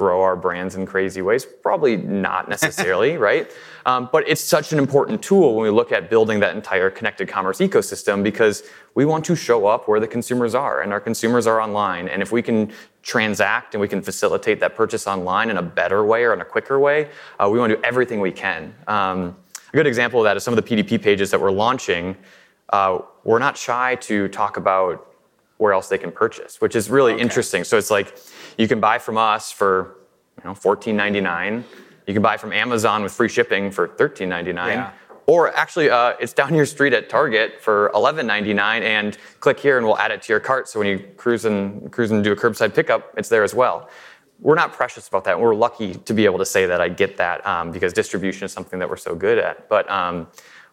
grow 0.00 0.22
our 0.22 0.34
brands 0.34 0.76
in 0.76 0.86
crazy 0.86 1.20
ways? 1.20 1.44
Probably 1.44 1.94
not 1.98 2.48
necessarily, 2.48 3.18
right? 3.28 3.50
Um, 3.84 4.08
but 4.10 4.26
it's 4.26 4.40
such 4.40 4.72
an 4.72 4.78
important 4.78 5.22
tool 5.22 5.54
when 5.54 5.64
we 5.64 5.70
look 5.70 5.92
at 5.92 6.08
building 6.08 6.40
that 6.40 6.56
entire 6.56 6.88
connected 6.88 7.28
commerce 7.28 7.58
ecosystem 7.58 8.22
because 8.22 8.62
we 8.94 9.04
want 9.04 9.26
to 9.26 9.36
show 9.36 9.66
up 9.66 9.88
where 9.88 10.00
the 10.00 10.06
consumers 10.08 10.54
are, 10.54 10.80
and 10.80 10.90
our 10.90 11.00
consumers 11.00 11.46
are 11.46 11.60
online. 11.60 12.08
And 12.08 12.22
if 12.22 12.32
we 12.32 12.40
can 12.40 12.72
transact 13.02 13.74
and 13.74 13.80
we 13.80 13.88
can 13.88 14.00
facilitate 14.00 14.58
that 14.60 14.74
purchase 14.74 15.06
online 15.06 15.50
in 15.50 15.58
a 15.58 15.62
better 15.62 16.02
way 16.02 16.24
or 16.24 16.32
in 16.32 16.40
a 16.40 16.46
quicker 16.46 16.78
way, 16.80 17.10
uh, 17.38 17.46
we 17.52 17.58
want 17.58 17.70
to 17.70 17.76
do 17.76 17.82
everything 17.84 18.20
we 18.20 18.32
can. 18.32 18.74
Um, 18.88 19.36
a 19.72 19.76
good 19.76 19.86
example 19.86 20.20
of 20.20 20.24
that 20.24 20.36
is 20.38 20.42
some 20.42 20.56
of 20.56 20.64
the 20.64 20.68
PDP 20.82 21.00
pages 21.00 21.30
that 21.30 21.40
we're 21.42 21.52
launching. 21.52 22.16
Uh, 22.70 23.00
we're 23.24 23.38
not 23.38 23.54
shy 23.58 23.96
to 23.96 24.28
talk 24.28 24.56
about 24.56 25.06
where 25.58 25.74
else 25.74 25.88
they 25.88 25.98
can 25.98 26.10
purchase, 26.10 26.58
which 26.62 26.74
is 26.74 26.88
really 26.88 27.12
Okay. 27.12 27.22
interesting. 27.22 27.64
So 27.64 27.76
it's 27.76 27.90
like 27.90 28.16
you 28.60 28.68
can 28.68 28.78
buy 28.78 28.98
from 28.98 29.16
us 29.16 29.50
for 29.50 29.96
you 30.36 30.44
know 30.44 30.54
$14.99. 30.54 31.64
You 32.06 32.12
can 32.12 32.22
buy 32.22 32.36
from 32.36 32.52
Amazon 32.52 33.02
with 33.02 33.12
free 33.12 33.28
shipping 33.28 33.70
for 33.70 33.88
$13.99. 33.88 34.46
Yeah. 34.54 34.92
Or 35.26 35.54
actually, 35.56 35.88
uh, 35.88 36.14
it's 36.20 36.32
down 36.32 36.54
your 36.54 36.66
street 36.66 36.92
at 36.92 37.08
Target 37.08 37.60
for 37.60 37.90
$11.99, 37.94 38.58
and 38.82 39.16
click 39.38 39.60
here 39.60 39.78
and 39.78 39.86
we'll 39.86 39.96
add 39.96 40.10
it 40.10 40.22
to 40.22 40.32
your 40.32 40.40
cart. 40.40 40.68
So 40.68 40.78
when 40.78 40.88
you 40.88 40.98
cruise 41.16 41.44
and 41.44 41.90
cruise 41.90 42.10
and 42.10 42.22
do 42.22 42.32
a 42.32 42.36
curbside 42.36 42.74
pickup, 42.74 43.14
it's 43.16 43.28
there 43.28 43.44
as 43.44 43.54
well. 43.54 43.88
We're 44.40 44.56
not 44.56 44.72
precious 44.72 45.08
about 45.08 45.24
that. 45.24 45.40
We're 45.40 45.54
lucky 45.54 45.94
to 45.94 46.12
be 46.12 46.24
able 46.24 46.38
to 46.38 46.46
say 46.46 46.66
that. 46.66 46.80
I 46.80 46.88
get 46.88 47.16
that 47.18 47.46
um, 47.46 47.70
because 47.70 47.92
distribution 47.92 48.44
is 48.44 48.52
something 48.52 48.78
that 48.80 48.90
we're 48.90 48.96
so 48.96 49.14
good 49.14 49.38
at. 49.38 49.68
But 49.68 49.88
um, 49.90 50.26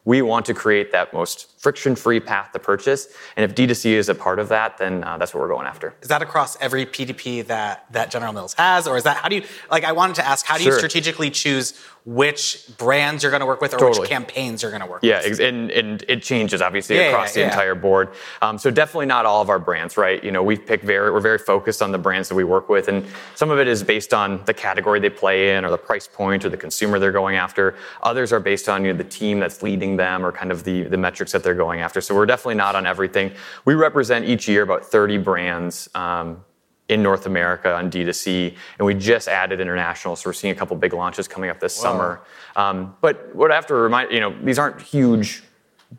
we 0.07 0.21
want 0.21 0.45
to 0.45 0.53
create 0.53 0.93
that 0.93 1.11
most 1.13 1.59
friction-free 1.59 2.21
path 2.21 2.53
to 2.53 2.59
purchase, 2.59 3.09
and 3.35 3.43
if 3.43 3.53
D2C 3.53 3.91
is 3.91 4.07
a 4.07 4.15
part 4.15 4.39
of 4.39 4.47
that, 4.47 4.77
then 4.77 5.03
uh, 5.03 5.17
that's 5.17 5.33
what 5.33 5.41
we're 5.41 5.49
going 5.49 5.67
after. 5.67 5.93
Is 6.01 6.07
that 6.07 6.21
across 6.21 6.55
every 6.61 6.85
PDP 6.85 7.45
that 7.47 7.85
that 7.91 8.09
General 8.09 8.31
Mills 8.31 8.53
has, 8.53 8.87
or 8.87 8.95
is 8.95 9.03
that 9.03 9.17
how 9.17 9.27
do 9.27 9.35
you 9.35 9.43
like? 9.69 9.83
I 9.83 9.91
wanted 9.91 10.15
to 10.15 10.25
ask, 10.25 10.45
how 10.45 10.57
do 10.57 10.63
you 10.63 10.71
Sure. 10.71 10.79
strategically 10.79 11.29
choose 11.29 11.73
which 12.07 12.63
brands 12.77 13.21
you're 13.21 13.31
going 13.31 13.41
to 13.41 13.45
work 13.45 13.59
with 13.59 13.73
or 13.73 13.79
Totally. 13.79 13.99
which 13.99 14.09
campaigns 14.09 14.61
you're 14.61 14.71
going 14.71 14.81
to 14.81 14.87
work 14.87 15.03
Yeah, 15.03 15.27
with. 15.27 15.41
Yeah, 15.41 15.47
and 15.47 15.69
and 15.71 16.05
it 16.07 16.23
changes 16.23 16.61
obviously 16.61 16.95
Yeah, 16.95 17.09
across 17.09 17.35
yeah, 17.35 17.43
the 17.43 17.49
entire 17.49 17.75
board. 17.75 18.11
Um, 18.41 18.57
so 18.57 18.71
definitely 18.71 19.07
not 19.07 19.25
all 19.25 19.41
of 19.41 19.49
our 19.49 19.59
brands, 19.59 19.97
right? 19.97 20.23
You 20.23 20.31
know, 20.31 20.41
we 20.41 20.55
pick 20.55 20.83
very 20.83 21.11
we're 21.11 21.19
very 21.19 21.37
focused 21.37 21.81
on 21.81 21.91
the 21.91 21.97
brands 21.97 22.29
that 22.29 22.35
we 22.35 22.45
work 22.45 22.69
with, 22.69 22.87
and 22.87 23.05
some 23.35 23.51
of 23.51 23.59
it 23.59 23.67
is 23.67 23.83
based 23.83 24.13
on 24.13 24.41
the 24.45 24.53
category 24.53 25.01
they 25.01 25.09
play 25.09 25.57
in, 25.57 25.65
or 25.65 25.69
the 25.69 25.77
price 25.77 26.07
point, 26.07 26.45
or 26.45 26.49
the 26.49 26.55
consumer 26.55 26.97
they're 26.97 27.11
going 27.11 27.35
after. 27.35 27.75
Others 28.03 28.31
are 28.31 28.39
based 28.39 28.69
on 28.69 28.85
you 28.85 28.93
know 28.93 28.97
the 28.97 29.03
team 29.03 29.41
that's 29.41 29.61
leading 29.61 29.97
them, 29.97 30.25
or 30.25 30.31
kind 30.31 30.49
of 30.49 30.63
the 30.63 30.83
the 30.83 30.97
metrics 30.97 31.33
that 31.33 31.43
they're 31.43 31.55
going 31.55 31.81
after. 31.81 31.99
So 31.99 32.15
we're 32.15 32.25
definitely 32.25 32.55
not 32.55 32.73
on 32.73 32.85
everything. 32.87 33.33
We 33.65 33.73
represent 33.73 34.23
each 34.23 34.47
year 34.47 34.63
about 34.63 34.85
30 34.85 35.17
brands. 35.17 35.89
Um, 35.93 36.45
in 36.89 37.03
North 37.03 37.25
America 37.25 37.75
on 37.75 37.91
D2C, 37.91 38.55
and 38.77 38.85
we 38.85 38.93
just 38.93 39.27
added 39.27 39.59
international, 39.59 40.15
so 40.15 40.29
we're 40.29 40.33
seeing 40.33 40.53
a 40.53 40.55
couple 40.55 40.75
big 40.77 40.93
launches 40.93 41.27
coming 41.27 41.49
up 41.49 41.59
this 41.59 41.73
summer. 41.73 42.21
Um, 42.55 42.95
but 43.01 43.35
what 43.35 43.51
I 43.51 43.55
have 43.55 43.67
to 43.67 43.75
remind 43.75 44.11
you 44.11 44.21
know, 44.21 44.33
these 44.41 44.57
aren't 44.57 44.81
huge, 44.81 45.43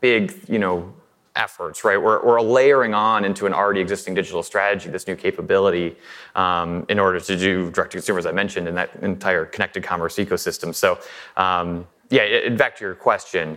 big, 0.01 0.35
you 0.49 0.59
know, 0.59 0.95
efforts, 1.37 1.85
right? 1.85 1.97
We're, 1.97 2.25
we're 2.25 2.41
layering 2.41 2.95
on 2.95 3.25
into 3.25 3.47
an 3.47 3.55
already 3.55 3.81
existing 3.81 4.15
digital 4.15 4.43
strategy, 4.43 4.91
this 4.91 5.07
new 5.07 5.15
capability, 5.15 5.97
um, 6.35 6.85
in 6.89 6.99
order 6.99 7.21
to 7.21 7.37
do 7.37 7.71
direct 7.71 7.93
to 7.93 7.99
consumer, 7.99 8.19
as 8.19 8.27
I 8.27 8.33
mentioned, 8.33 8.67
in 8.67 8.75
that 8.75 8.95
entire 9.03 9.45
connected 9.45 9.85
commerce 9.85 10.17
ecosystem. 10.17 10.75
So, 10.75 10.99
um, 11.37 11.87
yeah, 12.11 12.23
it, 12.23 12.57
back 12.57 12.77
to 12.77 12.85
your 12.85 12.95
question, 12.95 13.57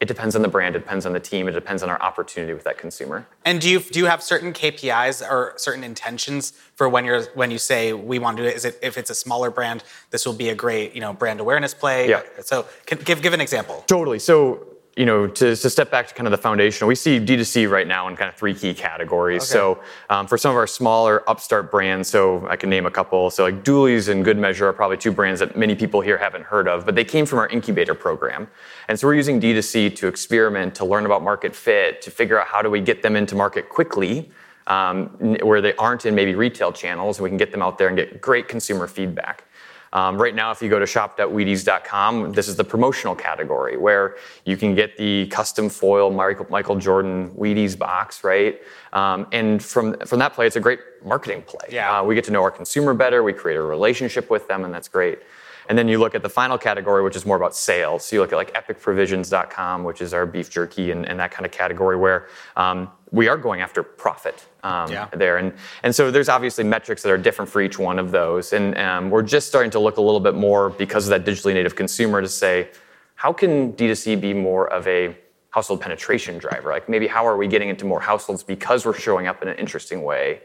it 0.00 0.08
depends 0.08 0.34
on 0.34 0.40
the 0.40 0.48
brand, 0.48 0.74
it 0.74 0.78
depends 0.78 1.04
on 1.04 1.12
the 1.12 1.20
team, 1.20 1.46
it 1.46 1.52
depends 1.52 1.82
on 1.82 1.90
our 1.90 2.00
opportunity 2.00 2.54
with 2.54 2.64
that 2.64 2.78
consumer. 2.78 3.26
And 3.44 3.60
do 3.60 3.68
you 3.68 3.80
do 3.80 3.98
you 3.98 4.06
have 4.06 4.22
certain 4.22 4.52
KPIs 4.54 5.22
or 5.22 5.52
certain 5.56 5.84
intentions 5.84 6.54
for 6.74 6.88
when 6.88 7.04
you're 7.04 7.24
when 7.34 7.50
you 7.50 7.58
say 7.58 7.92
we 7.92 8.18
want 8.18 8.38
to 8.38 8.42
do 8.44 8.48
it? 8.48 8.56
Is 8.56 8.64
it 8.64 8.78
if 8.82 8.96
it's 8.96 9.10
a 9.10 9.14
smaller 9.14 9.50
brand, 9.50 9.84
this 10.10 10.24
will 10.24 10.32
be 10.32 10.48
a 10.48 10.54
great 10.54 10.94
you 10.94 11.02
know 11.02 11.12
brand 11.12 11.38
awareness 11.38 11.74
play? 11.74 12.08
Yeah. 12.08 12.22
So 12.40 12.66
can, 12.86 12.98
give 13.00 13.20
give 13.20 13.34
an 13.34 13.42
example. 13.42 13.84
Totally. 13.86 14.18
So, 14.18 14.66
you 14.96 15.06
know, 15.06 15.26
to, 15.26 15.54
to 15.54 15.70
step 15.70 15.90
back 15.90 16.08
to 16.08 16.14
kind 16.14 16.26
of 16.26 16.32
the 16.32 16.38
foundation, 16.38 16.86
we 16.86 16.94
see 16.94 17.20
D2C 17.20 17.70
right 17.70 17.86
now 17.86 18.08
in 18.08 18.16
kind 18.16 18.28
of 18.28 18.34
three 18.34 18.54
key 18.54 18.74
categories. 18.74 19.42
Okay. 19.42 19.52
So, 19.52 19.80
um, 20.10 20.26
for 20.26 20.36
some 20.36 20.50
of 20.50 20.56
our 20.56 20.66
smaller 20.66 21.28
upstart 21.30 21.70
brands, 21.70 22.08
so 22.08 22.46
I 22.48 22.56
can 22.56 22.70
name 22.70 22.86
a 22.86 22.90
couple. 22.90 23.30
So, 23.30 23.44
like 23.44 23.62
Dooley's 23.62 24.08
and 24.08 24.24
Good 24.24 24.36
Measure 24.36 24.66
are 24.66 24.72
probably 24.72 24.96
two 24.96 25.12
brands 25.12 25.40
that 25.40 25.56
many 25.56 25.74
people 25.76 26.00
here 26.00 26.18
haven't 26.18 26.44
heard 26.44 26.66
of, 26.66 26.84
but 26.84 26.96
they 26.96 27.04
came 27.04 27.24
from 27.24 27.38
our 27.38 27.48
incubator 27.48 27.94
program. 27.94 28.48
And 28.88 28.98
so, 28.98 29.06
we're 29.06 29.14
using 29.14 29.40
D2C 29.40 29.94
to 29.96 30.08
experiment, 30.08 30.74
to 30.76 30.84
learn 30.84 31.06
about 31.06 31.22
market 31.22 31.54
fit, 31.54 32.02
to 32.02 32.10
figure 32.10 32.40
out 32.40 32.48
how 32.48 32.60
do 32.60 32.68
we 32.68 32.80
get 32.80 33.02
them 33.02 33.14
into 33.14 33.34
market 33.34 33.68
quickly. 33.68 34.30
Um, 34.66 35.36
where 35.42 35.60
they 35.60 35.74
aren't 35.76 36.06
in 36.06 36.14
maybe 36.14 36.36
retail 36.36 36.70
channels, 36.70 37.18
and 37.18 37.24
we 37.24 37.30
can 37.30 37.38
get 37.38 37.50
them 37.50 37.60
out 37.60 37.76
there 37.76 37.88
and 37.88 37.96
get 37.96 38.20
great 38.20 38.46
consumer 38.46 38.86
feedback. 38.86 39.44
Um, 39.92 40.20
right 40.20 40.34
now, 40.34 40.50
if 40.50 40.62
you 40.62 40.68
go 40.68 40.78
to 40.78 40.86
shop.wheaties.com, 40.86 42.32
this 42.32 42.48
is 42.48 42.56
the 42.56 42.64
promotional 42.64 43.14
category 43.14 43.76
where 43.76 44.16
you 44.44 44.56
can 44.56 44.74
get 44.74 44.96
the 44.96 45.26
custom 45.26 45.68
foil 45.68 46.10
Michael, 46.10 46.46
Michael 46.48 46.76
Jordan 46.76 47.30
Wheaties 47.30 47.76
box, 47.76 48.22
right? 48.22 48.60
Um, 48.92 49.26
and 49.32 49.62
from, 49.62 49.98
from 50.00 50.20
that 50.20 50.32
play, 50.32 50.46
it's 50.46 50.56
a 50.56 50.60
great 50.60 50.80
marketing 51.04 51.42
play. 51.42 51.68
Yeah. 51.70 52.00
Uh, 52.00 52.04
we 52.04 52.14
get 52.14 52.24
to 52.24 52.30
know 52.30 52.42
our 52.42 52.50
consumer 52.50 52.94
better, 52.94 53.22
we 53.22 53.32
create 53.32 53.56
a 53.56 53.62
relationship 53.62 54.30
with 54.30 54.46
them, 54.46 54.64
and 54.64 54.72
that's 54.72 54.88
great. 54.88 55.20
And 55.68 55.78
then 55.78 55.86
you 55.86 55.98
look 55.98 56.16
at 56.16 56.22
the 56.22 56.28
final 56.28 56.58
category, 56.58 57.04
which 57.04 57.14
is 57.14 57.24
more 57.24 57.36
about 57.36 57.54
sales. 57.54 58.04
So 58.04 58.16
you 58.16 58.22
look 58.22 58.32
at 58.32 58.36
like 58.36 58.52
epicprovisions.com, 58.54 59.84
which 59.84 60.02
is 60.02 60.12
our 60.12 60.26
beef 60.26 60.50
jerky 60.50 60.90
and, 60.90 61.08
and 61.08 61.20
that 61.20 61.30
kind 61.30 61.46
of 61.46 61.52
category 61.52 61.96
where 61.96 62.26
um, 62.56 62.90
we 63.12 63.28
are 63.28 63.36
going 63.36 63.60
after 63.60 63.82
profit 63.82 64.46
um, 64.62 64.90
Yeah. 64.90 65.08
there. 65.12 65.36
And, 65.38 65.52
and 65.82 65.94
so 65.94 66.10
there's 66.10 66.28
obviously 66.28 66.64
metrics 66.64 67.02
that 67.02 67.10
are 67.10 67.18
different 67.18 67.50
for 67.50 67.60
each 67.60 67.78
one 67.78 67.98
of 67.98 68.10
those. 68.10 68.52
And 68.52 68.76
um, 68.78 69.10
we're 69.10 69.22
just 69.22 69.48
starting 69.48 69.70
to 69.72 69.80
look 69.80 69.96
a 69.96 70.00
little 70.00 70.20
bit 70.20 70.34
more 70.34 70.70
because 70.70 71.08
of 71.08 71.10
that 71.10 71.28
digitally 71.30 71.54
native 71.54 71.74
consumer 71.74 72.20
to 72.20 72.28
say, 72.28 72.68
how 73.16 73.32
can 73.32 73.72
D2C 73.72 74.20
be 74.20 74.32
more 74.32 74.72
of 74.72 74.86
a 74.86 75.16
household 75.50 75.80
penetration 75.80 76.38
driver? 76.38 76.70
Like 76.70 76.88
maybe 76.88 77.06
how 77.06 77.26
are 77.26 77.36
we 77.36 77.48
getting 77.48 77.68
into 77.68 77.84
more 77.84 78.00
households 78.00 78.42
because 78.42 78.86
we're 78.86 78.94
showing 78.94 79.26
up 79.26 79.42
in 79.42 79.48
an 79.48 79.56
interesting 79.58 80.02
way 80.02 80.40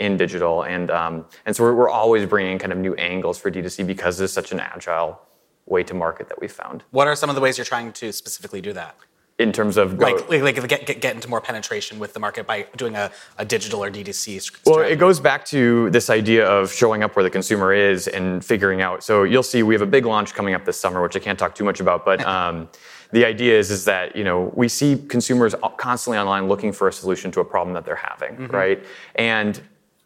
in 0.00 0.16
digital? 0.16 0.64
And, 0.64 0.90
um, 0.90 1.24
and 1.46 1.54
so 1.54 1.62
we're, 1.62 1.74
we're 1.74 1.88
always 1.88 2.26
bringing 2.26 2.58
kind 2.58 2.72
of 2.72 2.78
new 2.78 2.94
angles 2.94 3.38
for 3.38 3.50
D2C 3.50 3.86
because 3.86 4.20
it's 4.20 4.32
such 4.32 4.50
an 4.52 4.60
agile 4.60 5.20
way 5.66 5.82
to 5.84 5.94
market 5.94 6.28
that 6.30 6.40
we 6.40 6.48
found 6.48 6.82
What 6.90 7.06
are 7.06 7.14
some 7.14 7.28
of 7.28 7.36
the 7.36 7.42
ways 7.42 7.58
you're 7.58 7.64
trying 7.64 7.92
to 7.92 8.10
specifically 8.12 8.60
do 8.60 8.72
that? 8.72 8.96
In 9.38 9.52
terms 9.52 9.76
of 9.76 9.98
Like, 9.98 10.28
like, 10.28 10.42
like 10.42 10.68
get, 10.68 10.86
get, 10.86 11.00
get 11.00 11.14
into 11.14 11.28
more 11.28 11.40
penetration 11.40 11.98
with 11.98 12.12
the 12.12 12.20
market 12.20 12.46
by 12.46 12.66
doing 12.76 12.96
a, 12.96 13.10
a 13.38 13.44
digital 13.44 13.84
or 13.84 13.90
DTC 13.90 14.40
str- 14.40 14.58
Well, 14.66 14.80
it 14.80 14.96
goes 14.98 15.20
back 15.20 15.44
to 15.46 15.90
this 15.90 16.10
idea 16.10 16.46
of 16.46 16.72
showing 16.72 17.04
up 17.04 17.14
where 17.14 17.22
the 17.22 17.30
consumer 17.30 17.72
is 17.72 18.08
and 18.08 18.44
figuring 18.44 18.82
out. 18.82 19.04
So 19.04 19.22
you'll 19.22 19.44
see 19.44 19.62
we 19.62 19.74
have 19.74 19.82
a 19.82 19.86
big 19.86 20.06
launch 20.06 20.34
coming 20.34 20.54
up 20.54 20.64
this 20.64 20.76
summer, 20.76 21.00
which 21.02 21.14
I 21.14 21.20
can't 21.20 21.38
talk 21.38 21.54
too 21.54 21.64
much 21.64 21.78
about, 21.78 22.04
but 22.04 22.24
um, 22.26 22.68
the 23.12 23.24
idea 23.24 23.58
is 23.58 23.70
is 23.70 23.84
that 23.86 24.16
you 24.16 24.24
know 24.24 24.52
we 24.54 24.68
see 24.68 25.02
consumers 25.08 25.54
constantly 25.78 26.18
online 26.18 26.46
looking 26.46 26.72
for 26.72 26.88
a 26.88 26.92
solution 26.92 27.30
to 27.30 27.40
a 27.40 27.44
problem 27.44 27.72
that 27.74 27.84
they're 27.86 27.96
having, 27.96 28.48
right? 28.48 28.84
And 29.14 29.60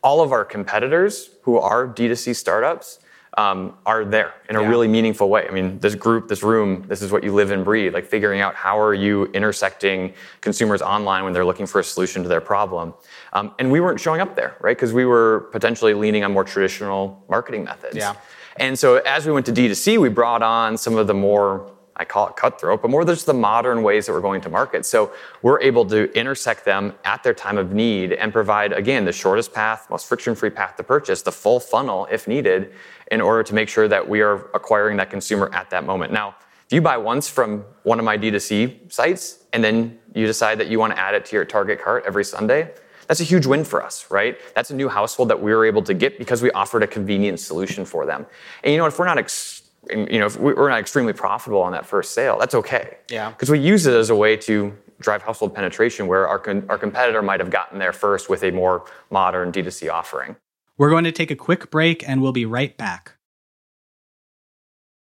all 0.04 0.20
of 0.20 0.30
our 0.30 0.44
competitors 0.44 1.30
who 1.42 1.58
are 1.58 1.88
D2C 1.88 2.36
startups 2.36 3.00
um, 3.38 3.74
are 3.86 4.04
there 4.04 4.34
in 4.50 4.56
a 4.56 4.62
Yeah. 4.62 4.68
really 4.68 4.88
meaningful 4.88 5.28
way. 5.30 5.46
I 5.48 5.52
mean, 5.52 5.78
this 5.78 5.94
group, 5.94 6.28
this 6.28 6.42
room, 6.42 6.84
this 6.88 7.00
is 7.00 7.10
what 7.10 7.24
you 7.24 7.32
live 7.32 7.50
and 7.50 7.64
breathe. 7.64 7.94
Like 7.94 8.04
figuring 8.06 8.40
out 8.40 8.54
how 8.54 8.78
are 8.78 8.92
you 8.92 9.24
intersecting 9.32 10.12
consumers 10.42 10.82
online 10.82 11.24
when 11.24 11.32
they're 11.32 11.44
looking 11.44 11.66
for 11.66 11.78
a 11.80 11.84
solution 11.84 12.22
to 12.24 12.28
their 12.28 12.42
problem. 12.42 12.92
Um, 13.32 13.54
and 13.58 13.72
we 13.72 13.80
weren't 13.80 14.00
showing 14.00 14.20
up 14.20 14.36
there, 14.36 14.56
right? 14.60 14.76
Because 14.76 14.92
we 14.92 15.06
were 15.06 15.48
potentially 15.50 15.94
leaning 15.94 16.24
on 16.24 16.32
more 16.32 16.44
traditional 16.44 17.24
marketing 17.28 17.64
methods. 17.64 17.96
Yeah. 17.96 18.14
And 18.58 18.78
so 18.78 18.96
as 18.96 19.24
we 19.26 19.32
went 19.32 19.46
to 19.46 19.52
D2C, 19.52 19.98
we 19.98 20.10
brought 20.10 20.42
on 20.42 20.76
some 20.76 20.96
of 20.98 21.06
the 21.06 21.14
more 21.14 21.70
I 21.96 22.04
call 22.04 22.28
it 22.28 22.36
cutthroat, 22.36 22.80
but 22.80 22.90
more 22.90 23.04
just 23.04 23.26
the 23.26 23.34
modern 23.34 23.82
ways 23.82 24.06
that 24.06 24.12
we're 24.12 24.20
going 24.20 24.40
to 24.42 24.48
market. 24.48 24.86
So 24.86 25.12
we're 25.42 25.60
able 25.60 25.84
to 25.86 26.10
intersect 26.18 26.64
them 26.64 26.94
at 27.04 27.22
their 27.22 27.34
time 27.34 27.58
of 27.58 27.72
need 27.72 28.12
and 28.14 28.32
provide, 28.32 28.72
again, 28.72 29.04
the 29.04 29.12
shortest 29.12 29.52
path, 29.52 29.88
most 29.90 30.06
friction 30.06 30.34
free 30.34 30.50
path 30.50 30.76
to 30.76 30.82
purchase, 30.82 31.22
the 31.22 31.32
full 31.32 31.60
funnel 31.60 32.08
if 32.10 32.26
needed, 32.26 32.72
in 33.10 33.20
order 33.20 33.42
to 33.42 33.54
make 33.54 33.68
sure 33.68 33.88
that 33.88 34.08
we 34.08 34.22
are 34.22 34.50
acquiring 34.54 34.96
that 34.96 35.10
consumer 35.10 35.50
at 35.52 35.68
that 35.70 35.84
moment. 35.84 36.12
Now, 36.12 36.34
if 36.66 36.72
you 36.72 36.80
buy 36.80 36.96
once 36.96 37.28
from 37.28 37.66
one 37.82 37.98
of 37.98 38.04
my 38.06 38.16
D2C 38.16 38.90
sites 38.90 39.44
and 39.52 39.62
then 39.62 39.98
you 40.14 40.26
decide 40.26 40.58
that 40.58 40.68
you 40.68 40.78
want 40.78 40.94
to 40.94 40.98
add 40.98 41.14
it 41.14 41.26
to 41.26 41.36
your 41.36 41.44
Target 41.44 41.82
cart 41.82 42.04
every 42.06 42.24
Sunday, 42.24 42.72
that's 43.06 43.20
a 43.20 43.24
huge 43.24 43.44
win 43.44 43.62
for 43.62 43.84
us, 43.84 44.10
right? 44.10 44.38
That's 44.54 44.70
a 44.70 44.74
new 44.74 44.88
household 44.88 45.28
that 45.28 45.42
we 45.42 45.52
were 45.52 45.66
able 45.66 45.82
to 45.82 45.92
get 45.92 46.18
because 46.18 46.40
we 46.40 46.50
offered 46.52 46.82
a 46.82 46.86
convenient 46.86 47.40
solution 47.40 47.84
for 47.84 48.06
them. 48.06 48.24
And 48.64 48.72
you 48.72 48.78
know, 48.78 48.86
if 48.86 48.98
we're 48.98 49.04
not 49.04 49.18
ex- 49.18 49.51
you 49.90 50.18
know, 50.18 50.26
if 50.26 50.38
we're 50.38 50.68
not 50.68 50.78
extremely 50.78 51.12
profitable 51.12 51.60
on 51.60 51.72
that 51.72 51.86
first 51.86 52.12
sale, 52.12 52.38
that's 52.38 52.54
okay. 52.54 52.98
Yeah. 53.10 53.30
Because 53.30 53.50
we 53.50 53.58
use 53.58 53.86
it 53.86 53.94
as 53.94 54.10
a 54.10 54.14
way 54.14 54.36
to 54.38 54.76
drive 55.00 55.22
household 55.22 55.54
penetration 55.54 56.06
where 56.06 56.28
our, 56.28 56.38
con- 56.38 56.64
our 56.68 56.78
competitor 56.78 57.22
might 57.22 57.40
have 57.40 57.50
gotten 57.50 57.78
there 57.78 57.92
first 57.92 58.28
with 58.28 58.44
a 58.44 58.52
more 58.52 58.84
modern 59.10 59.50
D2C 59.50 59.92
offering. 59.92 60.36
We're 60.78 60.90
going 60.90 61.04
to 61.04 61.12
take 61.12 61.30
a 61.30 61.36
quick 61.36 61.70
break 61.70 62.08
and 62.08 62.22
we'll 62.22 62.32
be 62.32 62.46
right 62.46 62.76
back. 62.76 63.16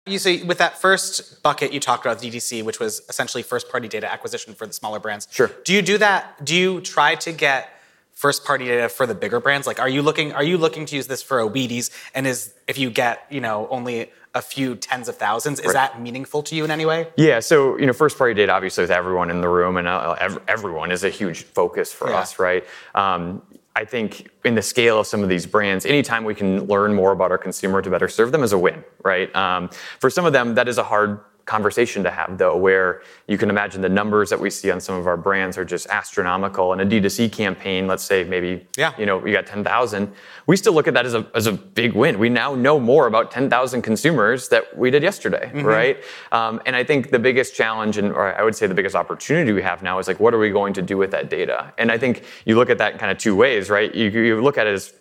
You 0.06 0.18
see, 0.18 0.42
with 0.42 0.58
that 0.58 0.78
first 0.78 1.42
bucket 1.42 1.72
you 1.72 1.78
talked 1.78 2.04
about, 2.04 2.20
DTC, 2.20 2.64
which 2.64 2.80
was 2.80 3.02
essentially 3.08 3.42
first 3.42 3.70
party 3.70 3.86
data 3.86 4.10
acquisition 4.10 4.54
for 4.54 4.66
the 4.66 4.72
smaller 4.72 4.98
brands. 4.98 5.28
Sure. 5.30 5.50
Do 5.64 5.72
you 5.72 5.82
do 5.82 5.98
that? 5.98 6.44
Do 6.44 6.56
you 6.56 6.80
try 6.80 7.14
to 7.16 7.30
get 7.30 7.68
first 8.12 8.44
party 8.44 8.64
data 8.64 8.88
for 8.88 9.06
the 9.06 9.14
bigger 9.14 9.38
brands? 9.38 9.64
Like, 9.66 9.78
are 9.78 9.88
you 9.88 10.02
looking 10.02 10.32
are 10.32 10.42
you 10.42 10.58
looking 10.58 10.86
to 10.86 10.96
use 10.96 11.06
this 11.06 11.22
for 11.22 11.38
a 11.38 11.48
Wheaties? 11.48 11.90
And 12.16 12.26
is 12.26 12.52
if 12.66 12.78
you 12.78 12.90
get 12.90 13.26
you 13.30 13.40
know 13.40 13.68
only 13.70 14.10
a 14.34 14.40
few 14.42 14.74
tens 14.76 15.08
of 15.08 15.16
thousands, 15.16 15.60
is 15.60 15.66
Right. 15.66 15.74
that 15.74 16.00
meaningful 16.00 16.42
to 16.44 16.54
you 16.54 16.64
in 16.64 16.70
any 16.70 16.86
way? 16.86 17.08
Yeah, 17.16 17.40
so 17.40 17.76
you 17.78 17.86
know, 17.86 17.92
first 17.92 18.16
party 18.16 18.34
data 18.34 18.52
obviously 18.52 18.82
with 18.82 18.90
everyone 18.90 19.30
in 19.30 19.40
the 19.40 19.48
room 19.48 19.76
and 19.76 19.86
uh, 19.86 20.16
ev- 20.20 20.40
everyone 20.48 20.90
is 20.90 21.04
a 21.04 21.10
huge 21.10 21.42
focus 21.44 21.92
for 21.92 22.08
Yeah. 22.08 22.18
us, 22.20 22.38
right? 22.38 22.64
Um, 22.94 23.42
I 23.74 23.84
think 23.86 24.28
in 24.44 24.54
the 24.54 24.62
scale 24.62 25.00
of 25.00 25.06
some 25.06 25.22
of 25.22 25.28
these 25.30 25.46
brands, 25.46 25.86
anytime 25.86 26.24
we 26.24 26.34
can 26.34 26.66
learn 26.66 26.92
more 26.94 27.12
about 27.12 27.30
our 27.30 27.38
consumer 27.38 27.80
to 27.80 27.88
better 27.90 28.08
serve 28.08 28.30
them 28.32 28.42
is 28.42 28.52
a 28.52 28.58
win, 28.58 28.84
right? 29.02 29.34
Um, 29.34 29.70
for 29.98 30.10
some 30.10 30.26
of 30.26 30.32
them, 30.34 30.54
that 30.56 30.68
is 30.68 30.76
a 30.78 30.82
hard 30.82 31.20
conversation 31.44 32.02
to 32.04 32.10
have 32.10 32.38
though, 32.38 32.56
where 32.56 33.02
you 33.26 33.36
can 33.38 33.50
imagine 33.50 33.80
the 33.82 33.88
numbers 33.88 34.30
that 34.30 34.38
we 34.40 34.50
see 34.50 34.70
on 34.70 34.80
some 34.80 34.94
of 34.94 35.06
our 35.06 35.16
brands 35.16 35.58
are 35.58 35.64
just 35.64 35.86
astronomical. 35.88 36.72
In 36.72 36.80
a 36.80 36.86
D2C 36.86 37.32
campaign, 37.32 37.86
let's 37.86 38.02
say 38.04 38.24
maybe 38.24 38.66
Yeah. 38.76 38.92
you 38.98 39.06
know 39.06 39.18
we 39.18 39.32
got 39.32 39.46
10,000, 39.46 40.12
we 40.46 40.56
still 40.56 40.72
look 40.72 40.86
at 40.88 40.94
that 40.94 41.06
as 41.06 41.14
a, 41.14 41.26
as 41.34 41.46
a 41.46 41.52
big 41.52 41.92
win. 41.94 42.18
We 42.18 42.28
now 42.28 42.54
know 42.54 42.78
more 42.78 43.06
about 43.06 43.30
10,000 43.30 43.82
consumers 43.82 44.48
that 44.48 44.76
we 44.76 44.90
did 44.90 45.02
yesterday, 45.02 45.50
right? 45.62 46.02
Um, 46.30 46.60
and 46.66 46.74
I 46.76 46.84
think 46.84 47.10
the 47.10 47.18
biggest 47.18 47.54
challenge, 47.54 47.98
and 47.98 48.12
or 48.12 48.34
I 48.38 48.42
would 48.42 48.54
say 48.54 48.66
the 48.66 48.74
biggest 48.74 48.94
opportunity 48.96 49.52
we 49.52 49.62
have 49.62 49.82
now 49.82 49.98
is 49.98 50.08
like, 50.08 50.20
what 50.20 50.34
are 50.34 50.38
we 50.38 50.50
going 50.50 50.72
to 50.74 50.82
do 50.82 50.96
with 50.96 51.10
that 51.12 51.28
data? 51.30 51.72
And 51.78 51.90
I 51.90 51.98
think 51.98 52.24
you 52.44 52.56
look 52.56 52.70
at 52.70 52.78
that 52.78 52.98
kind 52.98 53.10
of 53.12 53.18
two 53.18 53.34
ways, 53.36 53.70
right? 53.70 53.94
You, 53.94 54.10
you 54.10 54.40
look 54.42 54.58
at 54.58 54.66
it 54.66 54.74
as 54.74 54.92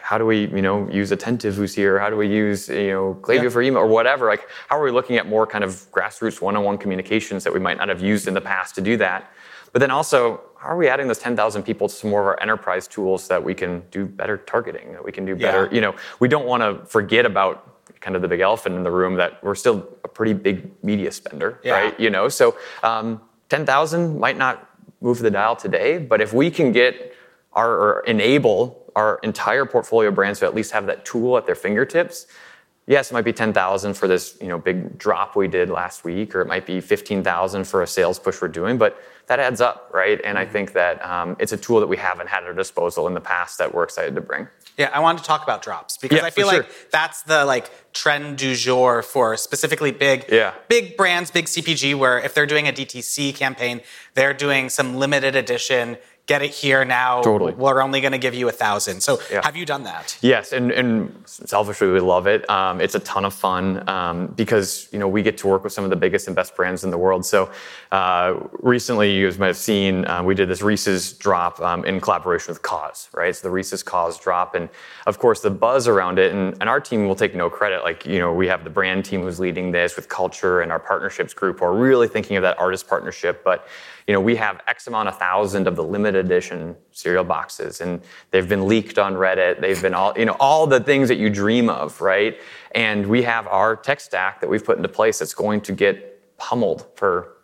how 0.00 0.18
do 0.18 0.26
we, 0.26 0.46
you 0.48 0.62
know, 0.62 0.88
use 0.90 1.10
Attentive 1.12 1.54
who's 1.56 1.74
here? 1.74 1.98
How 1.98 2.10
do 2.10 2.16
we 2.16 2.28
use, 2.28 2.68
you 2.68 2.90
know, 2.90 3.18
Klaviyo 3.22 3.44
Yeah. 3.44 3.48
for 3.48 3.62
email 3.62 3.82
or 3.82 3.86
whatever? 3.86 4.26
Like, 4.26 4.46
how 4.68 4.78
are 4.78 4.82
we 4.84 4.90
looking 4.90 5.16
at 5.16 5.26
more 5.26 5.46
kind 5.46 5.64
of 5.64 5.70
grassroots 5.90 6.40
one-on-one 6.40 6.78
communications 6.78 7.44
that 7.44 7.52
we 7.52 7.60
might 7.60 7.76
not 7.76 7.88
have 7.88 8.00
used 8.00 8.28
in 8.28 8.34
the 8.34 8.40
past 8.40 8.74
to 8.76 8.80
do 8.80 8.96
that? 8.98 9.30
But 9.72 9.80
then 9.80 9.90
also, 9.90 10.40
how 10.58 10.68
are 10.70 10.76
we 10.76 10.88
adding 10.88 11.06
those 11.06 11.18
10,000 11.18 11.62
people 11.62 11.88
to 11.88 11.94
some 11.94 12.10
more 12.10 12.20
of 12.20 12.26
our 12.26 12.42
enterprise 12.42 12.86
tools 12.88 13.28
that 13.28 13.42
we 13.42 13.54
can 13.54 13.82
do 13.90 14.04
better 14.06 14.36
targeting, 14.36 14.92
that 14.92 15.04
we 15.04 15.12
can 15.12 15.24
do 15.24 15.34
better, 15.36 15.64
Yeah. 15.66 15.74
you 15.74 15.80
know, 15.80 15.94
we 16.18 16.28
don't 16.28 16.46
want 16.46 16.62
to 16.62 16.84
forget 16.86 17.24
about 17.26 17.66
kind 18.00 18.16
of 18.16 18.22
the 18.22 18.28
big 18.28 18.40
elephant 18.40 18.74
in 18.76 18.82
the 18.82 18.90
room 18.90 19.14
that 19.16 19.42
we're 19.44 19.54
still 19.54 19.86
a 20.04 20.08
pretty 20.08 20.32
big 20.32 20.70
media 20.82 21.10
spender, 21.12 21.58
Yeah. 21.62 21.72
right? 21.74 22.00
You 22.00 22.10
know, 22.10 22.28
so 22.28 22.56
um, 22.82 23.20
10,000 23.48 24.18
might 24.18 24.36
not 24.38 24.68
move 25.00 25.18
the 25.18 25.30
dial 25.30 25.56
today, 25.56 25.98
but 25.98 26.20
if 26.20 26.32
we 26.32 26.50
can 26.50 26.72
get 26.72 27.14
our 27.52 27.70
or 27.72 28.00
enable 28.06 28.79
our 28.96 29.18
entire 29.22 29.64
portfolio 29.66 30.08
of 30.08 30.14
brands 30.14 30.38
to 30.40 30.46
at 30.46 30.54
least 30.54 30.72
have 30.72 30.86
that 30.86 31.04
tool 31.04 31.36
at 31.36 31.46
their 31.46 31.54
fingertips, 31.54 32.26
yes, 32.86 33.10
it 33.10 33.14
might 33.14 33.24
be 33.24 33.32
10,000 33.32 33.94
for 33.94 34.08
this, 34.08 34.36
you 34.40 34.48
know, 34.48 34.58
big 34.58 34.98
drop 34.98 35.36
we 35.36 35.48
did 35.48 35.70
last 35.70 36.04
week, 36.04 36.34
or 36.34 36.40
it 36.40 36.46
might 36.48 36.66
be 36.66 36.80
15,000 36.80 37.64
for 37.64 37.82
a 37.82 37.86
sales 37.86 38.18
push 38.18 38.40
we're 38.42 38.48
doing, 38.48 38.78
but 38.78 39.00
that 39.28 39.38
adds 39.38 39.60
up, 39.60 39.88
right? 39.94 40.20
And 40.24 40.36
I 40.36 40.44
think 40.44 40.72
that 40.72 41.04
um, 41.06 41.36
it's 41.38 41.52
a 41.52 41.56
tool 41.56 41.78
that 41.78 41.86
we 41.86 41.96
haven't 41.96 42.28
had 42.28 42.42
at 42.42 42.48
our 42.48 42.54
disposal 42.54 43.06
in 43.06 43.14
the 43.14 43.20
past 43.20 43.58
that 43.58 43.72
we're 43.72 43.84
excited 43.84 44.16
to 44.16 44.20
bring. 44.20 44.48
Yeah, 44.76 44.90
I 44.92 44.98
wanted 44.98 45.18
to 45.18 45.24
talk 45.24 45.44
about 45.44 45.62
drops 45.62 45.98
because 45.98 46.18
Yeah, 46.18 46.24
I 46.24 46.30
feel 46.30 46.48
like 46.48 46.64
sure. 46.64 46.72
that's 46.90 47.22
the 47.22 47.44
like 47.44 47.70
trend 47.92 48.38
du 48.38 48.56
jour 48.56 49.02
for 49.02 49.36
specifically 49.36 49.92
big 49.92 50.24
Yeah. 50.28 50.54
big 50.68 50.96
brands, 50.96 51.30
big 51.30 51.44
CPG 51.46 51.94
where 51.94 52.18
if 52.18 52.34
they're 52.34 52.46
doing 52.46 52.66
a 52.66 52.72
DTC 52.72 53.32
campaign, 53.36 53.82
they're 54.14 54.34
doing 54.34 54.68
some 54.68 54.96
limited 54.96 55.36
edition, 55.36 55.96
get 56.30 56.42
it 56.42 56.52
here 56.52 56.84
now. 56.84 57.22
Totally. 57.22 57.54
We're 57.54 57.82
only 57.82 58.00
going 58.00 58.12
to 58.12 58.18
give 58.26 58.34
you 58.34 58.48
a 58.48 58.52
thousand. 58.52 59.00
So 59.00 59.18
Yeah. 59.32 59.40
have 59.42 59.56
you 59.56 59.66
done 59.66 59.82
that? 59.82 60.16
Yes, 60.22 60.52
and, 60.52 60.70
and 60.70 60.88
selfishly, 61.26 61.88
we 61.88 61.98
love 61.98 62.28
it. 62.28 62.48
Um, 62.48 62.80
it's 62.80 62.94
a 62.94 63.00
ton 63.00 63.24
of 63.24 63.34
fun 63.34 63.88
um, 63.88 64.28
because 64.36 64.88
you 64.92 65.00
know 65.00 65.08
we 65.08 65.22
get 65.22 65.36
to 65.38 65.48
work 65.48 65.64
with 65.64 65.72
some 65.72 65.82
of 65.82 65.90
the 65.90 65.96
biggest 65.96 66.28
and 66.28 66.36
best 66.36 66.54
brands 66.54 66.84
in 66.84 66.90
the 66.90 66.98
world. 66.98 67.26
So 67.26 67.50
uh, 67.90 68.38
recently, 68.60 69.12
you 69.12 69.26
guys 69.26 69.38
might 69.40 69.48
have 69.48 69.56
seen 69.72 70.06
uh, 70.06 70.22
we 70.22 70.36
did 70.36 70.48
this 70.48 70.62
Reese's 70.62 71.14
drop 71.14 71.58
um, 71.60 71.84
in 71.84 72.00
collaboration 72.00 72.52
with 72.52 72.62
KAWS, 72.62 73.08
right? 73.12 73.34
So 73.34 73.48
the 73.48 73.54
Reese's 73.58 73.82
KAWS 73.82 74.20
drop, 74.20 74.54
and 74.54 74.68
of 75.06 75.18
course 75.18 75.40
the 75.40 75.50
buzz 75.50 75.88
around 75.88 76.20
it. 76.20 76.32
And, 76.32 76.54
and 76.60 76.68
our 76.68 76.80
team 76.80 77.08
will 77.08 77.16
take 77.16 77.34
no 77.34 77.50
credit. 77.50 77.82
Like 77.82 78.06
you 78.06 78.20
know, 78.20 78.32
we 78.32 78.46
have 78.46 78.62
the 78.62 78.70
brand 78.70 79.04
team 79.04 79.22
who's 79.22 79.40
leading 79.40 79.72
this 79.72 79.96
with 79.96 80.08
culture 80.08 80.60
and 80.60 80.70
our 80.70 80.78
partnerships 80.78 81.34
group 81.34 81.58
who 81.58 81.64
are 81.64 81.76
really 81.76 82.06
thinking 82.06 82.36
of 82.36 82.42
that 82.42 82.56
artist 82.60 82.86
partnership, 82.86 83.42
but 83.42 83.66
you 84.06 84.14
know, 84.14 84.20
we 84.20 84.34
have 84.36 84.60
X 84.66 84.88
amount 84.88 85.08
of 85.08 85.16
thousand 85.18 85.68
of 85.68 85.76
the 85.76 85.84
limited 85.84 86.19
edition 86.20 86.76
cereal 86.92 87.24
boxes, 87.24 87.80
and 87.80 88.00
they've 88.30 88.48
been 88.48 88.68
leaked 88.68 88.98
on 88.98 89.14
Reddit. 89.14 89.60
They've 89.60 89.80
been 89.82 89.94
all, 89.94 90.12
you 90.16 90.24
know, 90.26 90.36
all 90.38 90.66
the 90.66 90.80
things 90.80 91.08
that 91.08 91.18
you 91.18 91.30
dream 91.30 91.68
of, 91.68 92.00
right? 92.00 92.38
And 92.74 93.06
we 93.06 93.22
have 93.22 93.46
our 93.48 93.74
tech 93.74 94.00
stack 94.00 94.40
that 94.40 94.48
we've 94.48 94.64
put 94.64 94.76
into 94.76 94.88
place 94.88 95.18
that's 95.18 95.34
going 95.34 95.60
to 95.62 95.72
get 95.72 96.36
pummeled 96.38 96.86
for 96.94 97.36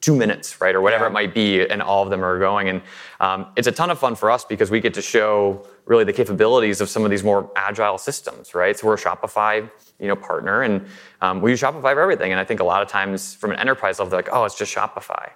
two 0.00 0.16
minutes, 0.16 0.60
right, 0.60 0.74
or 0.74 0.80
whatever 0.80 1.04
Yeah. 1.04 1.10
it 1.10 1.12
might 1.12 1.32
be, 1.32 1.64
and 1.64 1.80
all 1.80 2.02
of 2.02 2.10
them 2.10 2.24
are 2.24 2.38
going. 2.40 2.68
And 2.68 2.82
um, 3.20 3.46
it's 3.54 3.68
a 3.68 3.72
ton 3.72 3.88
of 3.88 4.00
fun 4.00 4.16
for 4.16 4.32
us 4.32 4.44
because 4.44 4.68
we 4.68 4.80
get 4.80 4.94
to 4.94 5.02
show 5.02 5.64
really 5.84 6.02
the 6.02 6.12
capabilities 6.12 6.80
of 6.80 6.88
some 6.88 7.04
of 7.04 7.10
these 7.10 7.22
more 7.22 7.48
agile 7.54 7.98
systems, 7.98 8.52
right? 8.52 8.76
So 8.76 8.88
we're 8.88 8.94
a 8.94 8.98
Shopify, 8.98 9.70
you 10.00 10.08
know, 10.08 10.16
partner, 10.16 10.62
and 10.62 10.86
um, 11.20 11.40
we 11.40 11.52
use 11.52 11.60
Shopify 11.60 11.94
for 11.94 12.00
everything. 12.00 12.32
And 12.32 12.40
I 12.40 12.44
think 12.44 12.58
a 12.58 12.64
lot 12.64 12.82
of 12.82 12.88
times 12.88 13.34
from 13.34 13.52
an 13.52 13.60
enterprise 13.60 14.00
level, 14.00 14.10
they're 14.10 14.18
like, 14.22 14.28
oh, 14.32 14.44
it's 14.44 14.58
just 14.58 14.74
Shopify. 14.74 15.30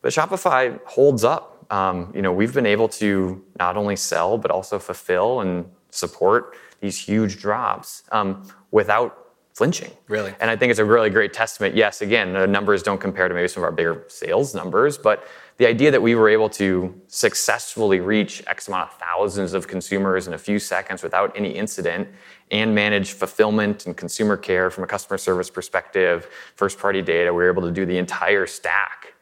But 0.00 0.12
Shopify 0.12 0.78
holds 0.84 1.24
up. 1.24 1.53
Um, 1.70 2.12
you 2.14 2.22
know, 2.22 2.32
we've 2.32 2.54
been 2.54 2.66
able 2.66 2.88
to 2.88 3.44
not 3.58 3.76
only 3.76 3.96
sell 3.96 4.38
but 4.38 4.50
also 4.50 4.78
fulfill 4.78 5.40
and 5.40 5.66
support 5.90 6.56
these 6.80 6.98
huge 6.98 7.40
drops 7.40 8.02
um, 8.12 8.46
without 8.70 9.24
flinching. 9.54 9.90
Really? 10.08 10.34
And 10.40 10.50
I 10.50 10.56
think 10.56 10.70
it's 10.70 10.80
a 10.80 10.84
really 10.84 11.10
great 11.10 11.32
testament. 11.32 11.76
Yes, 11.76 12.02
again, 12.02 12.32
the 12.32 12.46
numbers 12.46 12.82
don't 12.82 13.00
compare 13.00 13.28
to 13.28 13.34
maybe 13.34 13.46
some 13.46 13.62
of 13.62 13.64
our 13.64 13.72
bigger 13.72 14.04
sales 14.08 14.52
numbers, 14.52 14.98
but 14.98 15.26
the 15.58 15.66
idea 15.66 15.92
that 15.92 16.02
we 16.02 16.16
were 16.16 16.28
able 16.28 16.48
to 16.50 17.00
successfully 17.06 18.00
reach 18.00 18.42
X 18.48 18.66
amount 18.66 18.90
of 18.90 18.98
thousands 18.98 19.54
of 19.54 19.68
consumers 19.68 20.26
in 20.26 20.34
a 20.34 20.38
few 20.38 20.58
seconds 20.58 21.04
without 21.04 21.36
any 21.36 21.50
incident 21.50 22.08
and 22.50 22.74
manage 22.74 23.12
fulfillment 23.12 23.86
and 23.86 23.96
consumer 23.96 24.36
care 24.36 24.70
from 24.70 24.82
a 24.82 24.86
customer 24.88 25.16
service 25.16 25.48
perspective, 25.48 26.26
first 26.56 26.78
party 26.78 27.00
data, 27.00 27.32
we 27.32 27.36
were 27.36 27.50
able 27.50 27.62
to 27.62 27.70
do 27.70 27.86
the 27.86 27.96
entire 27.96 28.46
stack. 28.46 29.13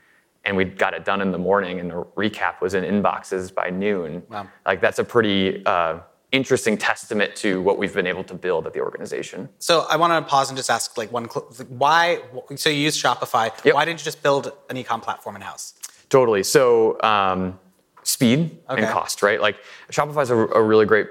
And 0.44 0.56
we 0.56 0.64
got 0.64 0.92
it 0.92 1.04
done 1.04 1.20
in 1.20 1.30
the 1.30 1.38
morning, 1.38 1.78
and 1.78 1.90
the 1.90 2.04
recap 2.16 2.60
was 2.60 2.74
in 2.74 2.82
inboxes 2.84 3.54
by 3.54 3.70
noon. 3.70 4.24
Wow. 4.28 4.48
Like, 4.66 4.80
that's 4.80 4.98
a 4.98 5.04
pretty 5.04 5.64
uh, 5.64 6.00
interesting 6.32 6.76
testament 6.76 7.36
to 7.36 7.62
what 7.62 7.78
we've 7.78 7.94
been 7.94 8.06
able 8.08 8.24
to 8.24 8.34
build 8.34 8.66
at 8.66 8.72
the 8.72 8.80
organization. 8.80 9.48
So 9.58 9.86
I 9.88 9.96
want 9.96 10.12
to 10.12 10.28
pause 10.28 10.48
and 10.50 10.56
just 10.56 10.70
ask 10.70 10.96
like 10.96 11.12
one 11.12 11.26
why 11.68 12.20
so 12.56 12.70
you 12.70 12.76
use 12.80 13.00
Shopify. 13.00 13.52
Yep. 13.64 13.74
Why 13.74 13.84
didn't 13.84 14.00
you 14.00 14.04
just 14.04 14.22
build 14.22 14.50
an 14.70 14.76
e-com 14.76 15.00
platform 15.00 15.36
in 15.36 15.42
house? 15.42 15.74
Totally. 16.08 16.42
So 16.42 17.00
um, 17.02 17.58
speed 18.02 18.58
Okay. 18.70 18.82
and 18.82 18.90
cost, 18.90 19.22
right? 19.22 19.40
Like 19.40 19.56
Shopify 19.90 20.22
is 20.22 20.30
a, 20.30 20.36
a 20.36 20.62
really 20.62 20.86
great 20.86 21.06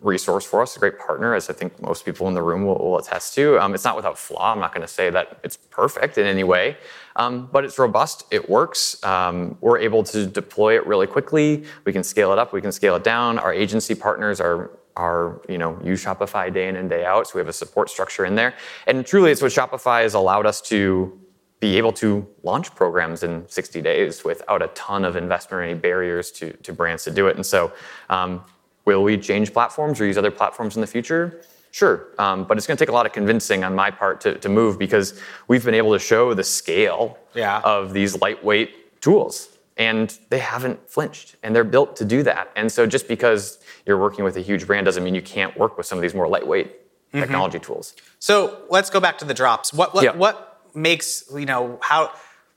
resource 0.00 0.44
for 0.44 0.60
us, 0.62 0.76
a 0.76 0.78
great 0.78 0.98
partner, 0.98 1.34
as 1.34 1.48
I 1.48 1.52
think 1.52 1.80
most 1.80 2.04
people 2.04 2.26
in 2.28 2.34
the 2.34 2.42
room 2.42 2.66
will, 2.66 2.76
will 2.78 2.98
attest 2.98 3.34
to. 3.34 3.58
Um, 3.62 3.74
it's 3.74 3.84
not 3.84 3.96
without 3.96 4.18
flaw. 4.18 4.52
I'm 4.52 4.60
not 4.60 4.72
going 4.74 4.86
to 4.86 4.92
say 4.92 5.08
that 5.10 5.38
it's 5.44 5.56
perfect 5.56 6.18
in 6.18 6.26
any 6.26 6.44
way, 6.44 6.76
um, 7.16 7.48
but 7.52 7.64
it's 7.64 7.78
robust. 7.78 8.24
It 8.30 8.48
works. 8.48 9.02
Um, 9.04 9.56
we're 9.60 9.78
able 9.78 10.02
to 10.04 10.26
deploy 10.26 10.76
it 10.76 10.86
really 10.86 11.06
quickly. 11.06 11.64
We 11.84 11.92
can 11.92 12.02
scale 12.02 12.32
it 12.32 12.38
up. 12.38 12.52
We 12.52 12.60
can 12.60 12.72
scale 12.72 12.96
it 12.96 13.04
down. 13.04 13.38
Our 13.38 13.52
agency 13.52 13.94
partners 13.94 14.40
are 14.40 14.70
are 14.96 15.40
you 15.48 15.58
know 15.58 15.78
use 15.82 16.04
Shopify 16.04 16.52
day 16.52 16.68
in 16.68 16.76
and 16.76 16.88
day 16.88 17.04
out, 17.04 17.26
so 17.26 17.32
we 17.34 17.40
have 17.40 17.48
a 17.48 17.52
support 17.52 17.90
structure 17.90 18.24
in 18.24 18.34
there. 18.34 18.54
And 18.86 19.04
truly, 19.04 19.30
it's 19.32 19.42
what 19.42 19.52
Shopify 19.52 20.02
has 20.02 20.14
allowed 20.14 20.46
us 20.46 20.60
to 20.62 21.18
be 21.60 21.78
able 21.78 21.92
to 21.92 22.26
launch 22.42 22.74
programs 22.74 23.22
in 23.22 23.48
60 23.48 23.80
days 23.80 24.22
without 24.22 24.60
a 24.60 24.66
ton 24.68 25.04
of 25.04 25.16
investment 25.16 25.60
or 25.60 25.62
any 25.62 25.72
barriers 25.72 26.30
to, 26.30 26.52
to 26.58 26.74
brands 26.74 27.04
to 27.04 27.10
do 27.10 27.26
it. 27.26 27.36
And 27.36 27.46
so, 27.46 27.72
um, 28.10 28.44
will 28.84 29.02
we 29.02 29.16
change 29.16 29.52
platforms 29.52 29.98
or 29.98 30.04
use 30.04 30.18
other 30.18 30.30
platforms 30.30 30.76
in 30.76 30.82
the 30.82 30.86
future? 30.86 31.42
Sure, 31.74 32.06
um, 32.20 32.44
but 32.44 32.56
it's 32.56 32.68
going 32.68 32.76
to 32.76 32.80
take 32.80 32.88
a 32.88 32.92
lot 32.92 33.04
of 33.04 33.12
convincing 33.12 33.64
on 33.64 33.74
my 33.74 33.90
part 33.90 34.20
to, 34.20 34.38
to 34.38 34.48
move 34.48 34.78
because 34.78 35.20
we've 35.48 35.64
been 35.64 35.74
able 35.74 35.92
to 35.92 35.98
show 35.98 36.32
the 36.32 36.44
scale 36.44 37.18
Yeah. 37.34 37.60
of 37.64 37.92
these 37.92 38.20
lightweight 38.20 39.00
tools. 39.00 39.48
And 39.76 40.16
they 40.30 40.38
haven't 40.38 40.88
flinched, 40.88 41.34
and 41.42 41.52
they're 41.52 41.64
built 41.64 41.96
to 41.96 42.04
do 42.04 42.22
that. 42.22 42.48
And 42.54 42.70
so, 42.70 42.86
just 42.86 43.08
because 43.08 43.58
you're 43.86 43.98
working 43.98 44.24
with 44.24 44.36
a 44.36 44.40
huge 44.40 44.68
brand 44.68 44.84
doesn't 44.84 45.02
mean 45.02 45.16
you 45.16 45.22
can't 45.22 45.58
work 45.58 45.76
with 45.76 45.84
some 45.84 45.98
of 45.98 46.02
these 46.02 46.14
more 46.14 46.28
lightweight 46.28 46.70
technology 47.10 47.58
tools. 47.58 47.94
So 48.20 48.60
let's 48.70 48.88
go 48.88 49.00
back 49.00 49.18
to 49.18 49.24
the 49.24 49.34
drops. 49.34 49.72
What 49.74 49.92
what, 49.92 50.04
Yeah. 50.04 50.12
what 50.14 50.60
makes 50.74 51.24
you 51.34 51.44
know 51.44 51.80
how 51.82 52.12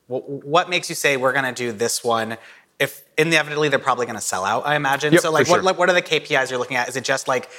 what 0.05 0.69
makes 0.69 0.89
you 0.89 0.95
say 0.95 1.17
we're 1.17 1.33
going 1.33 1.45
to 1.45 1.51
do 1.65 1.71
this 1.71 2.03
one? 2.03 2.37
If 2.79 3.01
inevitably 3.17 3.69
they're 3.69 3.79
probably 3.79 4.05
going 4.05 4.17
to 4.19 4.21
sell 4.21 4.45
out, 4.45 4.67
I 4.67 4.75
imagine. 4.75 5.11
Yep, 5.13 5.21
so 5.23 5.31
like 5.31 5.47
what 5.47 5.55
sure. 5.55 5.63
like, 5.63 5.79
what 5.79 5.89
are 5.89 5.93
the 5.93 6.01
KPIs 6.03 6.51
you're 6.51 6.59
looking 6.59 6.77
at? 6.77 6.87
Is 6.87 6.95
it 6.95 7.03
just 7.03 7.27
like 7.27 7.49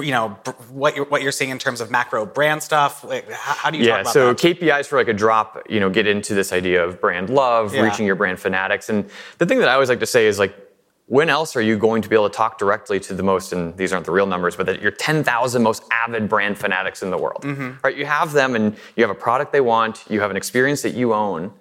you 0.00 0.10
know 0.10 0.30
what 0.70 0.96
you're 0.96 1.04
what 1.06 1.22
you're 1.22 1.30
seeing 1.32 1.50
in 1.50 1.58
terms 1.58 1.80
of 1.80 1.90
macro 1.90 2.26
brand 2.26 2.62
stuff? 2.62 3.04
Like, 3.04 3.30
how, 3.30 3.54
how 3.54 3.70
do 3.70 3.78
you 3.78 3.84
yeah, 3.84 3.92
talk 3.92 4.00
about 4.02 4.12
so 4.12 4.28
that? 4.32 4.38
KPIs 4.38 4.86
for 4.86 4.96
like 4.98 5.08
a 5.08 5.12
drop, 5.12 5.62
you 5.68 5.78
know, 5.80 5.88
get 5.90 6.06
into 6.06 6.34
this 6.34 6.52
idea 6.52 6.84
of 6.84 7.00
brand 7.00 7.30
love, 7.30 7.74
Yeah. 7.74 7.82
reaching 7.82 8.06
your 8.06 8.16
brand 8.16 8.40
fanatics. 8.40 8.88
And 8.88 9.08
the 9.38 9.46
thing 9.46 9.58
that 9.60 9.68
I 9.68 9.74
always 9.74 9.88
like 9.88 10.00
to 10.00 10.06
say 10.06 10.26
is 10.26 10.38
like, 10.38 10.54
when 11.06 11.28
else 11.28 11.54
are 11.54 11.60
you 11.60 11.76
going 11.76 12.00
to 12.02 12.08
be 12.08 12.16
able 12.16 12.28
to 12.30 12.34
talk 12.34 12.58
directly 12.58 12.98
to 12.98 13.14
the 13.14 13.22
most, 13.22 13.52
and 13.52 13.76
these 13.76 13.92
aren't 13.92 14.06
the 14.06 14.10
real 14.12 14.26
numbers, 14.26 14.56
but 14.56 14.64
that 14.66 14.80
your 14.80 14.90
10,000 14.90 15.62
most 15.62 15.82
avid 15.92 16.28
brand 16.30 16.56
fanatics 16.58 17.02
in 17.02 17.10
the 17.10 17.18
world, 17.18 17.42
Mm-hmm. 17.42 17.72
right? 17.84 17.94
You 17.96 18.06
have 18.06 18.32
them 18.32 18.54
and 18.56 18.74
you 18.96 19.04
have 19.04 19.10
a 19.10 19.14
product 19.14 19.52
they 19.52 19.60
want, 19.60 20.04
you 20.08 20.20
have 20.20 20.30
an 20.30 20.36
experience 20.36 20.80
that 20.82 20.94
you 20.94 21.12
own. 21.12 21.52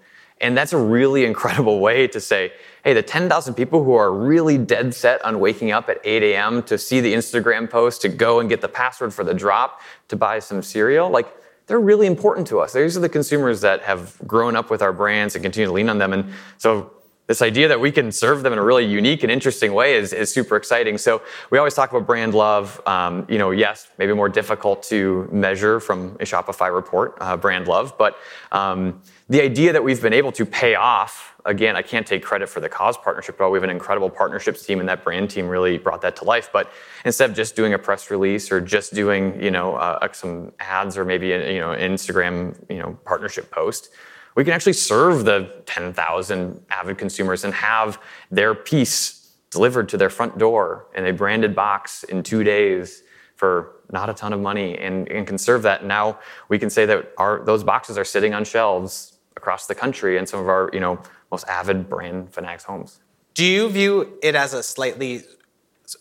And 0.44 0.58
that's 0.58 0.74
a 0.74 0.78
really 0.78 1.24
incredible 1.24 1.80
way 1.80 2.08
to 2.10 2.20
say, 2.20 2.52
hey, 2.84 2.94
the 2.94 3.02
10,000 3.02 3.54
people 3.54 3.84
who 3.84 3.94
are 3.94 4.14
really 4.14 4.58
dead 4.58 4.94
set 4.94 5.24
on 5.24 5.40
waking 5.40 5.72
up 5.72 5.90
at 5.90 6.02
8 6.04 6.22
a.m. 6.22 6.62
to 6.64 6.78
see 6.78 7.00
the 7.00 7.14
Instagram 7.14 7.70
post, 7.70 8.02
to 8.02 8.10
go 8.10 8.42
and 8.42 8.50
get 8.50 8.60
the 8.60 8.68
password 8.68 9.14
for 9.14 9.24
the 9.24 9.34
drop, 9.34 9.82
to 10.10 10.18
buy 10.18 10.40
some 10.40 10.62
cereal, 10.62 11.10
like 11.10 11.28
they're 11.66 11.80
really 11.80 12.08
important 12.08 12.46
to 12.48 12.60
us. 12.60 12.74
These 12.74 12.98
are 12.98 13.00
the 13.00 13.08
consumers 13.08 13.62
that 13.62 13.84
have 13.84 14.18
grown 14.28 14.58
up 14.58 14.70
with 14.70 14.82
our 14.82 14.92
brands 14.92 15.36
and 15.36 15.44
continue 15.44 15.68
to 15.68 15.74
lean 15.74 15.88
on 15.88 15.98
them. 15.98 16.12
And 16.12 16.34
so 16.58 16.92
this 17.34 17.42
idea 17.42 17.68
that 17.68 17.80
we 17.80 17.92
can 17.92 18.12
serve 18.12 18.44
them 18.44 18.54
in 18.54 18.60
a 18.60 18.64
really 18.64 18.86
unique 18.86 19.24
and 19.24 19.32
interesting 19.32 19.74
way 19.74 19.96
is, 19.96 20.14
is 20.14 20.32
super 20.32 20.56
exciting. 20.56 21.00
So 21.00 21.24
we 21.50 21.58
always 21.58 21.74
talk 21.74 21.90
about 21.90 22.06
brand 22.06 22.36
love. 22.36 22.80
Um, 22.86 23.26
you 23.28 23.40
know, 23.40 23.50
yes, 23.50 23.90
maybe 23.98 24.14
more 24.14 24.30
difficult 24.30 24.84
to 24.84 25.28
measure 25.32 25.80
from 25.80 26.16
a 26.20 26.26
Shopify 26.26 26.72
report, 26.72 27.18
uh, 27.20 27.36
brand 27.36 27.68
love, 27.68 27.98
but 27.98 28.20
um, 28.52 29.02
the 29.30 29.42
idea 29.42 29.74
that 29.74 29.84
we've 29.84 30.00
been 30.00 30.14
able 30.14 30.32
to 30.34 30.46
pay 30.46 30.76
off. 30.76 31.32
Again, 31.46 31.76
I 31.76 31.82
can't 31.82 32.06
take 32.06 32.24
credit 32.24 32.48
for 32.48 32.60
the 32.60 32.70
KAWS 32.70 32.98
partnership, 32.98 33.38
but 33.40 33.50
we 33.50 33.58
have 33.58 33.64
an 33.64 33.72
incredible 33.72 34.12
partnerships 34.12 34.64
team, 34.64 34.80
and 34.80 34.88
that 34.88 35.04
brand 35.04 35.32
team 35.32 35.50
really 35.50 35.80
brought 35.80 36.02
that 36.02 36.16
to 36.18 36.24
life. 36.24 36.50
But 36.54 36.72
instead 37.04 37.32
of 37.32 37.36
just 37.36 37.56
doing 37.56 37.74
a 37.74 37.80
press 37.80 38.12
release 38.12 38.52
or 38.52 38.62
just 38.62 38.94
doing, 38.94 39.42
you 39.44 39.52
know, 39.52 39.76
uh, 39.76 40.08
some 40.14 40.54
ads 40.60 40.98
or 40.98 41.04
maybe 41.04 41.32
a, 41.32 41.52
you 41.52 41.60
know, 41.60 41.70
Instagram, 41.70 42.56
you 42.70 42.78
know, 42.78 42.98
partnership 43.04 43.52
post, 43.52 43.90
we 44.36 44.44
can 44.44 44.54
actually 44.54 44.74
serve 44.74 45.26
the 45.26 45.52
10,000 45.66 46.66
avid 46.70 46.98
consumers 46.98 47.44
and 47.44 47.54
have 47.54 48.00
their 48.32 48.56
piece 48.56 49.36
delivered 49.50 49.88
to 49.90 49.98
their 49.98 50.10
front 50.10 50.38
door 50.38 50.88
in 50.96 51.06
a 51.06 51.14
branded 51.14 51.56
box 51.56 52.04
in 52.04 52.24
two 52.24 52.44
days 52.44 53.04
for 53.36 53.74
not 53.92 54.10
a 54.10 54.14
ton 54.14 54.34
of 54.34 54.40
money 54.40 54.78
and, 54.78 55.08
and 55.10 55.28
can 55.28 55.38
serve 55.38 55.62
that. 55.62 55.86
Now 55.86 56.20
we 56.50 56.58
can 56.58 56.70
say 56.70 56.86
that 56.88 57.14
our 57.18 57.44
those 57.46 57.64
boxes 57.64 57.98
are 57.98 58.04
sitting 58.06 58.34
on 58.34 58.44
shelves 58.44 59.20
across 59.38 59.68
the 59.68 59.76
country 59.76 60.18
in 60.18 60.26
some 60.26 60.40
of 60.40 60.48
our 60.48 60.70
you 60.74 60.80
know 60.80 61.00
most 61.32 61.48
avid 61.48 61.90
brand 61.90 62.34
fanatics 62.34 62.64
homes. 62.64 63.00
Do 63.34 63.46
you 63.46 63.70
view 63.70 64.18
it 64.22 64.36
as 64.36 64.54
a 64.54 64.64
slightly 64.64 65.24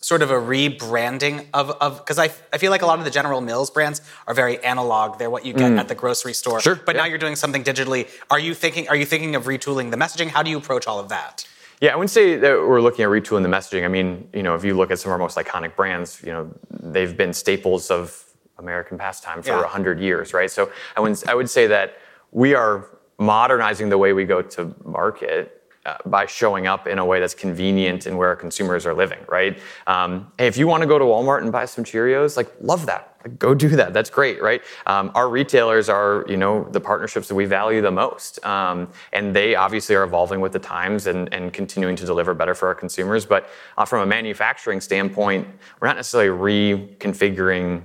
sort 0.01 0.23
of 0.23 0.31
a 0.31 0.35
rebranding 0.35 1.47
of 1.53 1.71
of 1.71 1.99
because 1.99 2.19
I, 2.19 2.31
I 2.53 2.59
feel 2.59 2.71
like 2.71 2.83
a 2.83 2.87
lot 2.87 2.99
of 2.99 3.05
the 3.05 3.11
General 3.11 3.41
Mills 3.41 3.71
brands 3.71 4.01
are 4.27 4.35
very 4.35 4.63
analog. 4.65 5.19
They're 5.19 5.31
what 5.31 5.45
you 5.45 5.53
get 5.53 5.73
mm. 5.73 5.79
at 5.79 5.89
the 5.89 5.95
grocery 5.95 6.35
store. 6.35 6.61
Sure. 6.61 6.77
But 6.77 6.95
yeah. 6.95 7.03
now 7.03 7.09
you're 7.09 7.19
doing 7.19 7.37
something 7.37 7.65
digitally. 7.65 8.09
Are 8.31 8.39
you 8.39 8.55
thinking 8.55 8.89
are 8.89 8.97
you 8.97 9.07
thinking 9.07 9.35
of 9.35 9.45
retooling 9.45 9.91
the 9.91 9.97
messaging? 9.97 10.29
How 10.29 10.43
do 10.43 10.51
you 10.51 10.59
approach 10.59 10.87
all 10.87 10.99
of 10.99 11.09
that? 11.09 11.47
Yeah, 11.81 11.93
I 11.93 11.97
wouldn't 11.97 12.11
say 12.11 12.37
that 12.37 12.53
we're 12.53 12.81
looking 12.81 13.05
at 13.05 13.09
retooling 13.09 13.43
the 13.43 13.49
messaging. 13.49 13.85
I 13.85 13.89
mean, 13.89 14.29
you 14.33 14.45
know, 14.45 14.55
if 14.55 14.65
you 14.65 14.75
look 14.75 14.93
at 14.93 15.01
some 15.01 15.11
of 15.11 15.15
our 15.15 15.19
most 15.19 15.37
iconic 15.37 15.75
brands, 15.75 16.23
you 16.25 16.31
know, 16.31 16.49
they've 16.71 17.17
been 17.17 17.33
staples 17.33 17.91
of 17.91 18.25
American 18.59 18.99
pastime 18.99 19.43
for 19.43 19.53
a 19.53 19.61
yeah. 19.61 19.67
hundred 19.67 19.99
years, 19.99 20.33
right? 20.33 20.51
So 20.51 20.71
I 20.97 21.01
would 21.01 21.19
I 21.29 21.35
would 21.35 21.51
say 21.51 21.67
that 21.67 21.99
we 22.31 22.55
are 22.55 22.89
modernizing 23.19 23.89
the 23.89 23.99
way 23.99 24.13
we 24.13 24.25
go 24.25 24.43
to 24.43 24.75
market 24.85 25.62
uh, 25.85 25.97
by 26.07 26.27
showing 26.27 26.67
up 26.67 26.87
in 26.87 26.99
a 26.99 27.05
way 27.05 27.21
that's 27.21 27.35
convenient 27.35 28.07
and 28.07 28.17
where 28.17 28.37
consumers 28.37 28.87
are 28.87 28.95
living, 28.95 29.19
right? 29.29 29.59
Um, 29.87 30.31
hey, 30.39 30.47
if 30.47 30.57
you 30.57 30.67
want 30.67 30.83
to 30.83 30.87
go 30.87 30.99
to 30.99 31.05
Walmart 31.05 31.43
and 31.43 31.51
buy 31.51 31.65
some 31.65 31.85
Cheerios, 31.85 32.37
like 32.37 32.53
love 32.61 32.87
that. 32.87 33.17
Like, 33.25 33.39
go 33.39 33.55
do 33.55 33.69
that. 33.71 33.93
That's 33.93 34.11
great, 34.11 34.43
right? 34.43 34.63
Um, 34.87 35.13
our 35.15 35.29
retailers 35.29 35.89
are, 35.89 36.25
you 36.29 36.37
know, 36.37 36.65
the 36.71 36.81
partnerships 36.81 37.29
that 37.29 37.35
we 37.35 37.45
value 37.45 37.81
the 37.81 37.91
most, 37.91 38.45
um, 38.45 38.89
and 39.13 39.35
they 39.35 39.55
obviously 39.55 39.95
are 39.95 40.05
evolving 40.05 40.41
with 40.41 40.53
the 40.53 40.59
times 40.59 41.07
and, 41.07 41.33
and 41.33 41.53
continuing 41.53 41.97
to 41.97 42.07
deliver 42.07 42.35
better 42.35 42.55
for 42.55 42.69
our 42.69 42.75
consumers. 42.75 43.25
But 43.25 43.49
uh, 43.79 43.85
from 43.85 44.03
a 44.03 44.07
manufacturing 44.07 44.81
standpoint, 44.81 45.47
we're 45.81 45.89
not 45.89 45.97
necessarily 45.97 46.31
reconfiguring 46.31 47.83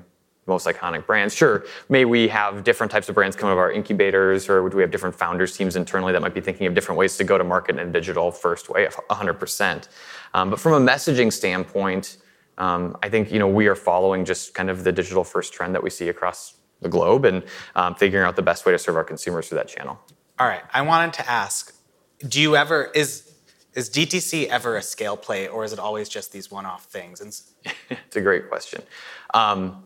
most 0.47 0.65
iconic 0.65 1.05
brands. 1.05 1.35
Sure, 1.35 1.65
may 1.89 2.05
we 2.05 2.27
have 2.27 2.63
different 2.63 2.91
types 2.91 3.09
of 3.09 3.15
brands 3.15 3.35
come 3.35 3.49
out 3.49 3.53
of 3.53 3.59
our 3.59 3.71
incubators, 3.71 4.49
or 4.49 4.67
do 4.69 4.77
we 4.77 4.81
have 4.81 4.91
different 4.91 5.15
founders 5.15 5.55
teams 5.55 5.75
internally 5.75 6.13
that 6.13 6.21
might 6.21 6.33
be 6.33 6.41
thinking 6.41 6.67
of 6.67 6.73
different 6.73 6.97
ways 6.97 7.17
to 7.17 7.23
go 7.23 7.37
to 7.37 7.43
market 7.43 7.77
in 7.77 7.87
a 7.87 7.91
digital 7.91 8.31
first 8.31 8.69
way, 8.69 8.87
100%. 8.87 9.87
Um, 10.33 10.49
but 10.49 10.59
from 10.59 10.73
a 10.73 10.91
messaging 10.91 11.31
standpoint, 11.31 12.17
um, 12.57 12.97
I 13.03 13.09
think 13.09 13.31
you 13.31 13.39
know 13.39 13.47
we 13.47 13.67
are 13.67 13.75
following 13.75 14.25
just 14.25 14.53
kind 14.53 14.69
of 14.69 14.83
the 14.83 14.91
digital 14.91 15.23
first 15.23 15.53
trend 15.53 15.75
that 15.75 15.83
we 15.83 15.89
see 15.89 16.09
across 16.09 16.55
the 16.81 16.89
globe 16.89 17.25
and 17.25 17.43
um, 17.75 17.95
figuring 17.95 18.25
out 18.25 18.35
the 18.35 18.41
best 18.41 18.65
way 18.65 18.71
to 18.71 18.79
serve 18.79 18.95
our 18.95 19.03
consumers 19.03 19.47
through 19.49 19.57
that 19.57 19.67
channel. 19.67 19.99
All 20.39 20.47
right, 20.47 20.63
I 20.73 20.81
wanted 20.81 21.13
to 21.13 21.29
ask: 21.29 21.75
Do 22.27 22.41
you 22.41 22.55
ever 22.55 22.85
is 22.95 23.33
is 23.73 23.89
DTC 23.89 24.47
ever 24.47 24.75
a 24.75 24.81
scale 24.81 25.15
play, 25.15 25.47
or 25.47 25.63
is 25.63 25.71
it 25.71 25.79
always 25.79 26.09
just 26.09 26.31
these 26.31 26.49
one-off 26.49 26.85
things? 26.85 27.21
it's 27.89 28.15
a 28.15 28.21
great 28.21 28.49
question. 28.49 28.81
Um, 29.33 29.83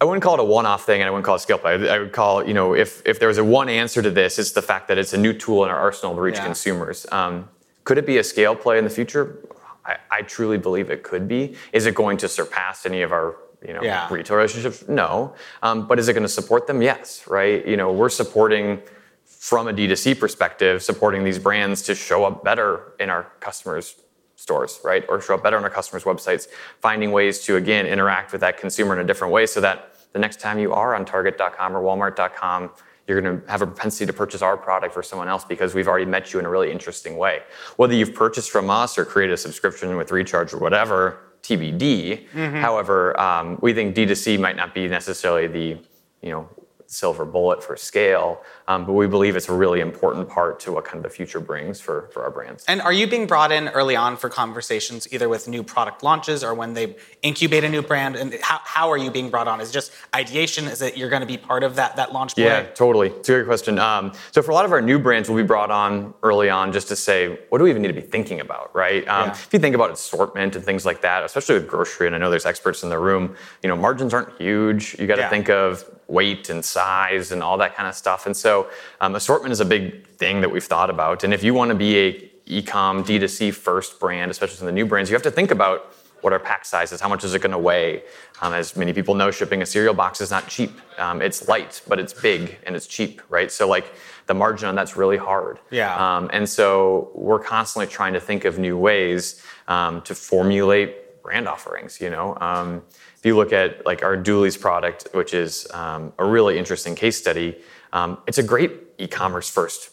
I 0.00 0.04
wouldn't 0.04 0.22
call 0.22 0.34
it 0.34 0.40
a 0.40 0.44
one-off 0.44 0.86
thing, 0.86 1.00
and 1.00 1.08
I 1.08 1.10
wouldn't 1.10 1.24
call 1.24 1.36
it 1.36 1.40
scale 1.40 1.58
play. 1.58 1.88
I 1.88 1.98
would 1.98 2.12
call, 2.12 2.46
you 2.46 2.54
know, 2.54 2.74
if 2.74 3.02
if 3.04 3.18
there 3.18 3.28
was 3.28 3.38
a 3.38 3.44
one 3.44 3.68
answer 3.68 4.00
to 4.00 4.10
this, 4.10 4.38
it's 4.38 4.52
the 4.52 4.62
fact 4.62 4.88
that 4.88 4.98
it's 4.98 5.12
a 5.12 5.18
new 5.18 5.32
tool 5.32 5.64
in 5.64 5.70
our 5.70 5.78
arsenal 5.78 6.14
to 6.14 6.20
reach 6.20 6.36
yeah. 6.36 6.44
consumers. 6.44 7.06
Um, 7.10 7.48
could 7.84 7.98
it 7.98 8.06
be 8.06 8.18
a 8.18 8.24
scale 8.24 8.54
play 8.54 8.78
in 8.78 8.84
the 8.84 8.90
future? 8.90 9.38
I, 9.84 9.96
I, 10.10 10.22
truly 10.22 10.58
believe 10.58 10.90
it 10.90 11.02
could 11.02 11.26
be. 11.26 11.56
Is 11.72 11.86
it 11.86 11.94
going 11.94 12.18
to 12.18 12.28
surpass 12.28 12.84
any 12.84 13.00
of 13.00 13.10
our 13.10 13.36
you 13.66 13.72
know 13.72 13.82
yeah. 13.82 14.06
retail 14.12 14.36
relationships? 14.36 14.86
No. 14.86 15.34
Um, 15.62 15.88
but 15.88 15.98
is 15.98 16.08
it 16.08 16.12
going 16.12 16.22
to 16.22 16.28
support 16.28 16.66
them? 16.66 16.80
Yes. 16.82 17.26
Right. 17.26 17.66
You 17.66 17.76
know, 17.76 17.90
we're 17.90 18.10
supporting 18.10 18.82
from 19.24 19.68
a 19.68 19.72
D2C 19.72 20.18
perspective, 20.18 20.82
supporting 20.82 21.24
these 21.24 21.38
brands 21.38 21.82
to 21.82 21.94
show 21.94 22.24
up 22.24 22.44
better 22.44 22.92
in 23.00 23.08
our 23.08 23.24
customers' 23.40 23.94
stores, 24.36 24.80
right? 24.84 25.04
Or 25.08 25.20
show 25.20 25.34
up 25.34 25.42
better 25.42 25.56
on 25.56 25.64
our 25.64 25.70
customers' 25.70 26.04
websites, 26.04 26.48
finding 26.80 27.12
ways 27.12 27.44
to, 27.44 27.56
again, 27.56 27.86
interact 27.86 28.32
with 28.32 28.40
that 28.40 28.58
consumer 28.58 28.94
in 28.94 29.00
a 29.00 29.04
different 29.04 29.32
way 29.32 29.46
so 29.46 29.60
that 29.60 29.87
the 30.12 30.18
next 30.18 30.40
time 30.40 30.58
you 30.58 30.72
are 30.72 30.94
on 30.94 31.04
Target.com 31.04 31.76
or 31.76 31.82
Walmart.com, 31.82 32.70
you're 33.06 33.20
going 33.20 33.40
to 33.40 33.50
have 33.50 33.62
a 33.62 33.66
propensity 33.66 34.06
to 34.06 34.12
purchase 34.12 34.42
our 34.42 34.56
product 34.56 34.92
for 34.92 35.02
someone 35.02 35.28
else 35.28 35.44
because 35.44 35.74
we've 35.74 35.88
already 35.88 36.04
met 36.04 36.32
you 36.32 36.38
in 36.38 36.44
a 36.44 36.50
really 36.50 36.70
interesting 36.70 37.16
way. 37.16 37.40
Whether 37.76 37.94
you've 37.94 38.14
purchased 38.14 38.50
from 38.50 38.68
us 38.68 38.98
or 38.98 39.04
created 39.04 39.32
a 39.32 39.36
subscription 39.38 39.96
with 39.96 40.10
recharge 40.10 40.52
or 40.52 40.58
whatever, 40.58 41.20
TBD. 41.42 42.28
Mm-hmm. 42.28 42.56
However, 42.56 43.18
um, 43.18 43.58
we 43.62 43.72
think 43.72 43.96
D2C 43.96 44.38
might 44.38 44.56
not 44.56 44.74
be 44.74 44.88
necessarily 44.88 45.46
the 45.46 45.80
you 46.22 46.30
know 46.30 46.48
silver 46.90 47.26
bullet 47.26 47.62
for 47.62 47.76
scale, 47.76 48.40
um, 48.66 48.86
but 48.86 48.94
we 48.94 49.06
believe 49.06 49.36
it's 49.36 49.50
a 49.50 49.52
really 49.52 49.80
important 49.80 50.26
part 50.26 50.58
to 50.58 50.72
what 50.72 50.86
kind 50.86 50.96
of 50.96 51.02
the 51.02 51.14
future 51.14 51.38
brings 51.38 51.78
for, 51.80 52.08
for 52.12 52.22
our 52.22 52.30
brands. 52.30 52.64
And 52.66 52.80
are 52.80 52.94
you 52.94 53.06
being 53.06 53.26
brought 53.26 53.52
in 53.52 53.68
early 53.68 53.94
on 53.94 54.16
for 54.16 54.30
conversations, 54.30 55.06
either 55.12 55.28
with 55.28 55.48
new 55.48 55.62
product 55.62 56.02
launches 56.02 56.42
or 56.42 56.54
when 56.54 56.72
they 56.72 56.96
incubate 57.20 57.62
a 57.62 57.68
new 57.68 57.82
brand? 57.82 58.16
And 58.16 58.32
how, 58.40 58.60
how 58.64 58.90
are 58.90 58.96
you 58.96 59.10
being 59.10 59.28
brought 59.28 59.46
on? 59.46 59.60
Is 59.60 59.68
it 59.68 59.74
just 59.74 59.92
ideation? 60.16 60.64
Is 60.64 60.80
it 60.80 60.96
you're 60.96 61.10
going 61.10 61.20
to 61.20 61.26
be 61.26 61.36
part 61.36 61.62
of 61.62 61.76
that, 61.76 61.96
that 61.96 62.14
launch 62.14 62.34
Yeah, 62.38 62.62
totally. 62.62 63.08
It's 63.08 63.28
a 63.28 63.32
great 63.32 63.46
question. 63.46 63.78
Um, 63.78 64.12
so 64.32 64.40
for 64.40 64.52
a 64.52 64.54
lot 64.54 64.64
of 64.64 64.72
our 64.72 64.80
new 64.80 64.98
brands, 64.98 65.28
we'll 65.28 65.42
be 65.42 65.46
brought 65.46 65.70
on 65.70 66.14
early 66.22 66.48
on 66.48 66.72
just 66.72 66.88
to 66.88 66.96
say, 66.96 67.38
what 67.50 67.58
do 67.58 67.64
we 67.64 67.70
even 67.70 67.82
need 67.82 67.88
to 67.88 67.94
be 67.94 68.00
thinking 68.00 68.40
about, 68.40 68.74
right? 68.74 69.06
Um, 69.08 69.28
yeah. 69.28 69.32
If 69.32 69.52
you 69.52 69.58
think 69.58 69.74
about 69.74 69.90
assortment 69.90 70.56
and 70.56 70.64
things 70.64 70.86
like 70.86 71.02
that, 71.02 71.22
especially 71.22 71.56
with 71.56 71.68
grocery, 71.68 72.06
and 72.06 72.16
I 72.16 72.18
know 72.18 72.30
there's 72.30 72.46
experts 72.46 72.82
in 72.82 72.88
the 72.88 72.98
room, 72.98 73.36
you 73.62 73.68
know, 73.68 73.76
margins 73.76 74.14
aren't 74.14 74.40
huge. 74.40 74.98
You 74.98 75.06
got 75.06 75.16
to 75.16 75.22
yeah. 75.22 75.28
think 75.28 75.50
of 75.50 75.84
weight 76.08 76.48
and 76.48 76.64
size 76.64 77.30
and 77.32 77.42
all 77.42 77.58
that 77.58 77.76
kind 77.76 77.88
of 77.88 77.94
stuff. 77.94 78.26
And 78.26 78.36
so 78.36 78.68
um, 79.00 79.14
assortment 79.14 79.52
is 79.52 79.60
a 79.60 79.64
big 79.64 80.06
thing 80.06 80.40
that 80.40 80.50
we've 80.50 80.64
thought 80.64 80.90
about. 80.90 81.22
And 81.22 81.32
if 81.32 81.44
you 81.44 81.54
want 81.54 81.70
to 81.70 81.74
be 81.74 81.98
a 81.98 82.30
e-com 82.46 83.04
D2C 83.04 83.52
first 83.52 84.00
brand, 84.00 84.30
especially 84.30 84.56
some 84.56 84.66
of 84.66 84.74
the 84.74 84.80
new 84.80 84.86
brands, 84.86 85.10
you 85.10 85.14
have 85.14 85.22
to 85.22 85.30
think 85.30 85.50
about 85.50 85.94
what 86.20 86.32
are 86.32 86.38
pack 86.38 86.64
sizes, 86.64 87.00
how 87.00 87.08
much 87.08 87.22
is 87.24 87.34
it 87.34 87.40
going 87.40 87.52
to 87.52 87.58
weigh? 87.58 88.02
Um, 88.40 88.52
as 88.52 88.76
many 88.76 88.92
people 88.92 89.14
know, 89.14 89.30
shipping 89.30 89.62
a 89.62 89.66
cereal 89.66 89.94
box 89.94 90.20
is 90.20 90.30
not 90.30 90.48
cheap. 90.48 90.72
Um, 90.98 91.22
it's 91.22 91.46
light, 91.46 91.80
but 91.86 92.00
it's 92.00 92.12
big 92.12 92.58
and 92.66 92.74
it's 92.74 92.86
cheap, 92.86 93.22
right? 93.28 93.52
So 93.52 93.68
like 93.68 93.92
the 94.26 94.34
margin 94.34 94.68
on 94.68 94.74
that's 94.74 94.96
really 94.96 95.16
hard. 95.16 95.58
Yeah. 95.70 95.94
Um, 95.94 96.30
and 96.32 96.48
so 96.48 97.10
we're 97.14 97.38
constantly 97.38 97.86
trying 97.86 98.14
to 98.14 98.20
think 98.20 98.44
of 98.44 98.58
new 98.58 98.76
ways 98.76 99.42
um, 99.68 100.02
to 100.02 100.14
formulate 100.14 101.22
brand 101.22 101.46
offerings. 101.46 102.00
You 102.00 102.10
know, 102.10 102.36
um, 102.40 102.82
if 103.18 103.26
you 103.26 103.36
look 103.36 103.52
at 103.52 103.84
like 103.84 104.02
our 104.02 104.16
Dooley's 104.16 104.56
product, 104.56 105.08
which 105.12 105.34
is 105.34 105.66
um, 105.72 106.12
a 106.18 106.24
really 106.24 106.56
interesting 106.58 106.94
case 106.94 107.16
study, 107.16 107.56
um, 107.92 108.18
it's 108.26 108.38
a 108.38 108.42
great 108.42 108.72
e-commerce 108.98 109.48
first 109.50 109.90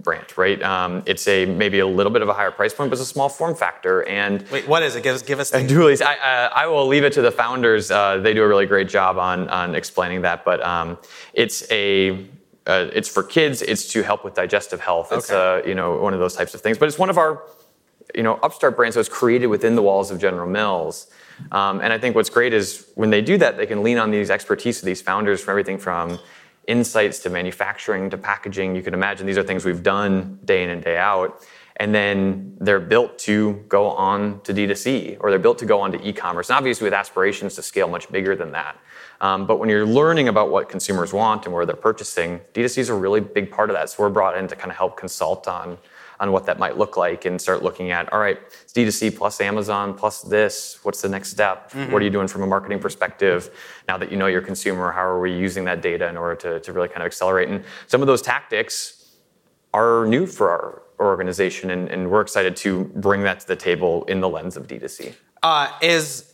brand, 0.00 0.36
right? 0.36 0.62
Um, 0.62 1.02
it's 1.06 1.26
a 1.26 1.46
maybe 1.46 1.78
a 1.78 1.86
little 1.86 2.12
bit 2.12 2.22
of 2.22 2.28
a 2.28 2.34
higher 2.34 2.50
price 2.50 2.74
point, 2.74 2.90
but 2.90 2.98
it's 2.98 3.08
a 3.08 3.12
small 3.12 3.28
form 3.28 3.54
factor. 3.54 4.06
And 4.06 4.44
wait, 4.50 4.68
what 4.68 4.82
is 4.82 4.94
it? 4.94 5.02
Give 5.02 5.14
us, 5.14 5.22
give 5.22 5.40
us. 5.40 5.50
The- 5.50 5.66
Dooley's. 5.66 6.02
I, 6.02 6.14
uh, 6.16 6.50
I 6.54 6.66
will 6.66 6.86
leave 6.86 7.04
it 7.04 7.14
to 7.14 7.22
the 7.22 7.30
founders. 7.30 7.90
Uh, 7.90 8.18
they 8.18 8.34
do 8.34 8.42
a 8.42 8.48
really 8.48 8.66
great 8.66 8.88
job 8.88 9.18
on 9.18 9.48
on 9.48 9.74
explaining 9.74 10.22
that. 10.22 10.44
But 10.44 10.62
um, 10.62 10.98
it's 11.32 11.70
a 11.70 12.26
uh, 12.66 12.88
it's 12.92 13.08
for 13.08 13.22
kids. 13.22 13.62
It's 13.62 13.90
to 13.92 14.02
help 14.02 14.24
with 14.24 14.34
digestive 14.34 14.80
health. 14.80 15.12
It's 15.12 15.30
okay. 15.30 15.62
Uh, 15.62 15.68
you 15.68 15.74
know 15.74 15.96
one 15.98 16.12
of 16.14 16.20
those 16.20 16.34
types 16.34 16.54
of 16.54 16.60
things. 16.60 16.76
But 16.76 16.88
it's 16.88 16.98
one 16.98 17.10
of 17.10 17.18
our 17.18 17.42
you 18.14 18.22
know 18.22 18.34
upstart 18.42 18.76
brands 18.76 18.94
that 18.94 19.00
was 19.00 19.08
created 19.08 19.46
within 19.46 19.76
the 19.76 19.82
walls 19.82 20.10
of 20.10 20.18
General 20.20 20.48
Mills. 20.48 21.08
Um, 21.52 21.80
and 21.80 21.92
I 21.92 21.98
think 21.98 22.14
what's 22.14 22.30
great 22.30 22.52
is 22.52 22.88
when 22.94 23.10
they 23.10 23.22
do 23.22 23.38
that, 23.38 23.56
they 23.56 23.66
can 23.66 23.82
lean 23.82 23.98
on 23.98 24.10
these 24.10 24.30
expertise 24.30 24.80
of 24.80 24.86
these 24.86 25.02
founders 25.02 25.40
from 25.40 25.52
everything 25.52 25.78
from 25.78 26.18
insights 26.66 27.18
to 27.20 27.30
manufacturing 27.30 28.10
to 28.10 28.16
packaging. 28.16 28.74
You 28.74 28.82
can 28.82 28.94
imagine 28.94 29.26
these 29.26 29.38
are 29.38 29.42
things 29.42 29.64
we've 29.64 29.82
done 29.82 30.38
day 30.44 30.62
in 30.62 30.70
and 30.70 30.82
day 30.82 30.96
out. 30.96 31.44
And 31.76 31.92
then 31.92 32.56
they're 32.60 32.80
built 32.80 33.18
to 33.20 33.54
go 33.68 33.88
on 33.88 34.40
to 34.42 34.54
D2C 34.54 35.16
or 35.20 35.30
they're 35.30 35.40
built 35.40 35.58
to 35.58 35.66
go 35.66 35.80
on 35.80 35.90
to 35.92 36.08
e 36.08 36.12
commerce. 36.12 36.48
And 36.48 36.56
obviously, 36.56 36.84
with 36.84 36.94
aspirations 36.94 37.56
to 37.56 37.62
scale 37.62 37.88
much 37.88 38.10
bigger 38.12 38.36
than 38.36 38.52
that. 38.52 38.78
Um, 39.20 39.46
but 39.46 39.58
when 39.58 39.68
you're 39.68 39.86
learning 39.86 40.28
about 40.28 40.50
what 40.50 40.68
consumers 40.68 41.12
want 41.12 41.46
and 41.46 41.54
where 41.54 41.66
they're 41.66 41.74
purchasing, 41.74 42.40
D2C 42.52 42.78
is 42.78 42.88
a 42.90 42.94
really 42.94 43.20
big 43.20 43.50
part 43.50 43.70
of 43.70 43.76
that. 43.76 43.90
So 43.90 44.04
we're 44.04 44.10
brought 44.10 44.36
in 44.36 44.46
to 44.48 44.56
kind 44.56 44.70
of 44.70 44.76
help 44.76 44.96
consult 44.96 45.48
on 45.48 45.78
on 46.20 46.32
what 46.32 46.46
that 46.46 46.58
might 46.58 46.76
look 46.76 46.96
like 46.96 47.24
and 47.24 47.40
start 47.40 47.62
looking 47.62 47.90
at 47.90 48.12
all 48.12 48.18
right 48.18 48.38
it's 48.62 48.72
d2c 48.72 49.16
plus 49.16 49.40
amazon 49.40 49.94
plus 49.94 50.22
this 50.22 50.78
what's 50.82 51.00
the 51.00 51.08
next 51.08 51.30
step? 51.30 51.70
Mm-hmm. 51.70 51.92
what 51.92 52.02
are 52.02 52.04
you 52.04 52.10
doing 52.10 52.28
from 52.28 52.42
a 52.42 52.46
marketing 52.46 52.78
perspective 52.78 53.50
now 53.88 53.96
that 53.98 54.10
you 54.10 54.16
know 54.16 54.26
your 54.26 54.42
consumer? 54.42 54.92
How 54.92 55.04
are 55.04 55.20
we 55.20 55.32
using 55.32 55.64
that 55.64 55.82
data 55.82 56.08
in 56.08 56.16
order 56.16 56.36
to, 56.36 56.60
to 56.60 56.72
really 56.72 56.88
kind 56.88 57.00
of 57.00 57.06
accelerate? 57.06 57.48
And 57.48 57.64
some 57.86 58.00
of 58.00 58.06
those 58.06 58.22
tactics 58.22 59.16
are 59.72 60.06
new 60.06 60.26
for 60.26 60.50
our 60.50 60.82
organization 61.00 61.70
and, 61.70 61.88
and 61.88 62.10
we're 62.10 62.20
excited 62.20 62.54
to 62.56 62.84
bring 62.96 63.22
that 63.22 63.40
to 63.40 63.46
the 63.46 63.56
table 63.56 64.04
in 64.04 64.20
the 64.20 64.28
lens 64.28 64.56
of 64.56 64.66
d2c 64.66 65.14
uh, 65.42 65.70
is 65.82 66.33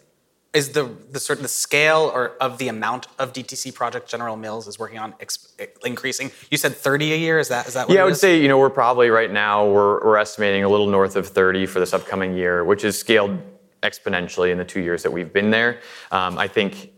is 0.53 0.71
the 0.71 0.91
the 1.11 1.21
sort 1.21 1.39
of 1.39 1.43
the 1.43 1.49
scale 1.49 2.11
or 2.13 2.31
of 2.41 2.59
the 2.59 2.69
amount 2.69 3.07
of 3.19 3.33
DTC 3.33 3.75
project 3.75 4.09
General 4.09 4.37
Mills 4.37 4.67
is 4.67 4.79
working 4.79 4.99
on 4.99 5.15
ex- 5.21 5.53
increasing? 5.85 6.33
You 6.51 6.59
said 6.59 6.75
30 6.75 7.13
a 7.13 7.17
year. 7.17 7.39
Is 7.39 7.49
that 7.49 7.69
is 7.69 7.75
that? 7.75 7.89
What 7.89 7.93
you 7.93 7.99
yeah, 7.99 8.03
I 8.03 8.07
would 8.07 8.17
say 8.17 8.41
you 8.41 8.49
know 8.49 8.59
we're 8.59 8.71
probably 8.71 9.11
right 9.11 9.31
now 9.31 9.67
we're 9.67 10.05
we're 10.05 10.17
estimating 10.17 10.65
a 10.65 10.69
little 10.69 10.89
north 10.89 11.17
of 11.17 11.29
30 11.29 11.67
for 11.67 11.79
this 11.81 11.95
upcoming 11.95 12.35
year, 12.35 12.65
which 12.65 12.85
is 12.85 12.99
scaled 12.99 13.39
exponentially 13.83 14.51
in 14.51 14.59
the 14.59 14.65
two 14.65 14.81
years 14.81 15.03
that 15.03 15.11
we've 15.13 15.33
been 15.33 15.51
there. 15.51 15.81
Um, 16.11 16.37
I 16.37 16.49
think 16.49 16.93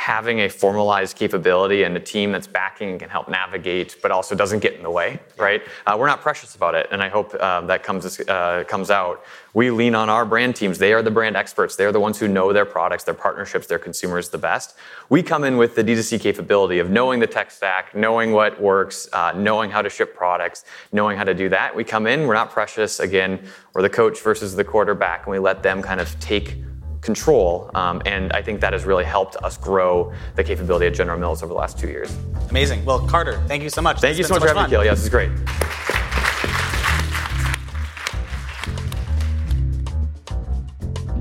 having 0.00 0.40
a 0.40 0.48
formalized 0.48 1.14
capability 1.14 1.82
and 1.82 1.94
a 1.94 2.00
team 2.00 2.32
that's 2.32 2.46
backing 2.46 2.88
and 2.92 2.98
can 2.98 3.10
help 3.10 3.28
navigate, 3.28 3.98
but 4.00 4.10
also 4.10 4.34
doesn't 4.34 4.60
get 4.60 4.72
in 4.72 4.82
the 4.82 4.90
way, 4.90 5.20
right? 5.36 5.60
Uh, 5.86 5.94
we're 5.98 6.06
not 6.06 6.22
precious 6.22 6.54
about 6.54 6.74
it, 6.74 6.86
and 6.90 7.02
I 7.02 7.10
hope 7.10 7.34
uh, 7.38 7.60
that 7.66 7.82
comes 7.82 8.18
uh, 8.20 8.64
comes 8.66 8.90
out. 8.90 9.22
We 9.52 9.70
lean 9.70 9.94
on 9.94 10.08
our 10.08 10.24
brand 10.24 10.56
teams; 10.56 10.78
they 10.78 10.94
are 10.94 11.02
the 11.02 11.10
brand 11.10 11.36
experts. 11.36 11.76
They 11.76 11.84
are 11.84 11.92
the 11.92 12.00
ones 12.00 12.18
who 12.18 12.28
know 12.28 12.50
their 12.50 12.64
products, 12.64 13.04
their 13.04 13.12
partnerships, 13.12 13.66
their 13.66 13.78
consumers 13.78 14.30
the 14.30 14.38
best. 14.38 14.74
We 15.10 15.22
come 15.22 15.44
in 15.44 15.58
with 15.58 15.74
the 15.74 15.84
D2C 15.84 16.18
capability 16.18 16.78
of 16.78 16.88
knowing 16.88 17.20
the 17.20 17.26
tech 17.26 17.50
stack, 17.50 17.94
knowing 17.94 18.32
what 18.32 18.58
works, 18.58 19.06
uh, 19.12 19.34
knowing 19.36 19.70
how 19.70 19.82
to 19.82 19.90
ship 19.90 20.16
products, 20.16 20.64
knowing 20.92 21.18
how 21.18 21.24
to 21.24 21.34
do 21.34 21.50
that. 21.50 21.76
We 21.76 21.84
come 21.84 22.06
in; 22.06 22.26
we're 22.26 22.40
not 22.42 22.50
precious. 22.50 23.00
Again, 23.00 23.38
we're 23.74 23.82
the 23.82 23.90
coach 23.90 24.18
versus 24.22 24.56
the 24.56 24.64
quarterback, 24.64 25.26
and 25.26 25.32
we 25.32 25.38
let 25.38 25.62
them 25.62 25.82
kind 25.82 26.00
of 26.00 26.18
take 26.20 26.56
control. 27.00 27.70
Um, 27.74 28.02
and 28.06 28.32
I 28.32 28.42
think 28.42 28.60
that 28.60 28.72
has 28.72 28.84
really 28.84 29.04
helped 29.04 29.36
us 29.36 29.56
grow 29.56 30.12
the 30.36 30.44
capability 30.44 30.86
at 30.86 30.94
General 30.94 31.18
Mills 31.18 31.42
over 31.42 31.52
the 31.52 31.58
last 31.58 31.78
two 31.78 31.88
years. 31.88 32.16
Amazing. 32.50 32.84
Well, 32.84 33.06
Carter, 33.06 33.42
thank 33.46 33.62
you 33.62 33.70
so 33.70 33.82
much. 33.82 34.00
Thank 34.00 34.18
you 34.18 34.24
so 34.24 34.34
much, 34.34 34.42
so 34.42 34.46
much 34.46 34.52
for 34.54 34.58
having 34.60 34.78
me, 34.78 34.84
Yeah, 34.84 34.94
this 34.94 35.02
is 35.02 35.08
great. 35.08 35.30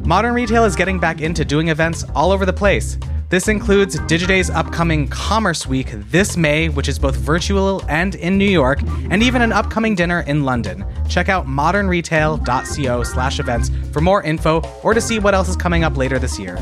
Modern 0.06 0.34
retail 0.34 0.66
is 0.66 0.76
getting 0.76 1.00
back 1.00 1.22
into 1.22 1.46
doing 1.46 1.68
events 1.68 2.04
all 2.16 2.32
over 2.32 2.44
the 2.44 2.54
place. 2.54 2.98
This 3.30 3.48
includes 3.48 3.96
Digiday's 3.96 4.50
upcoming 4.50 5.08
Commerce 5.08 5.68
Week 5.68 5.92
this 6.10 6.36
May, 6.36 6.68
which 6.68 6.88
is 6.88 6.98
both 6.98 7.16
virtual 7.16 7.84
and 7.88 8.16
in 8.16 8.40
New 8.40 8.50
York, 8.50 8.80
and 9.12 9.22
even 9.22 9.44
an 9.44 9.52
upcoming 9.52 9.94
dinner 9.94 10.22
in 10.22 10.46
London. 10.46 10.84
Check 11.08 11.30
out 11.30 11.46
modernretail.co 11.46 13.04
slash 13.04 13.40
events 13.40 13.70
for 13.92 14.02
more 14.02 14.24
info 14.24 14.62
or 14.82 14.96
to 14.96 15.02
see 15.02 15.20
what 15.20 15.36
else 15.36 15.48
is 15.48 15.56
coming 15.56 15.84
up 15.84 15.96
later 15.96 16.18
this 16.18 16.40
year. 16.40 16.58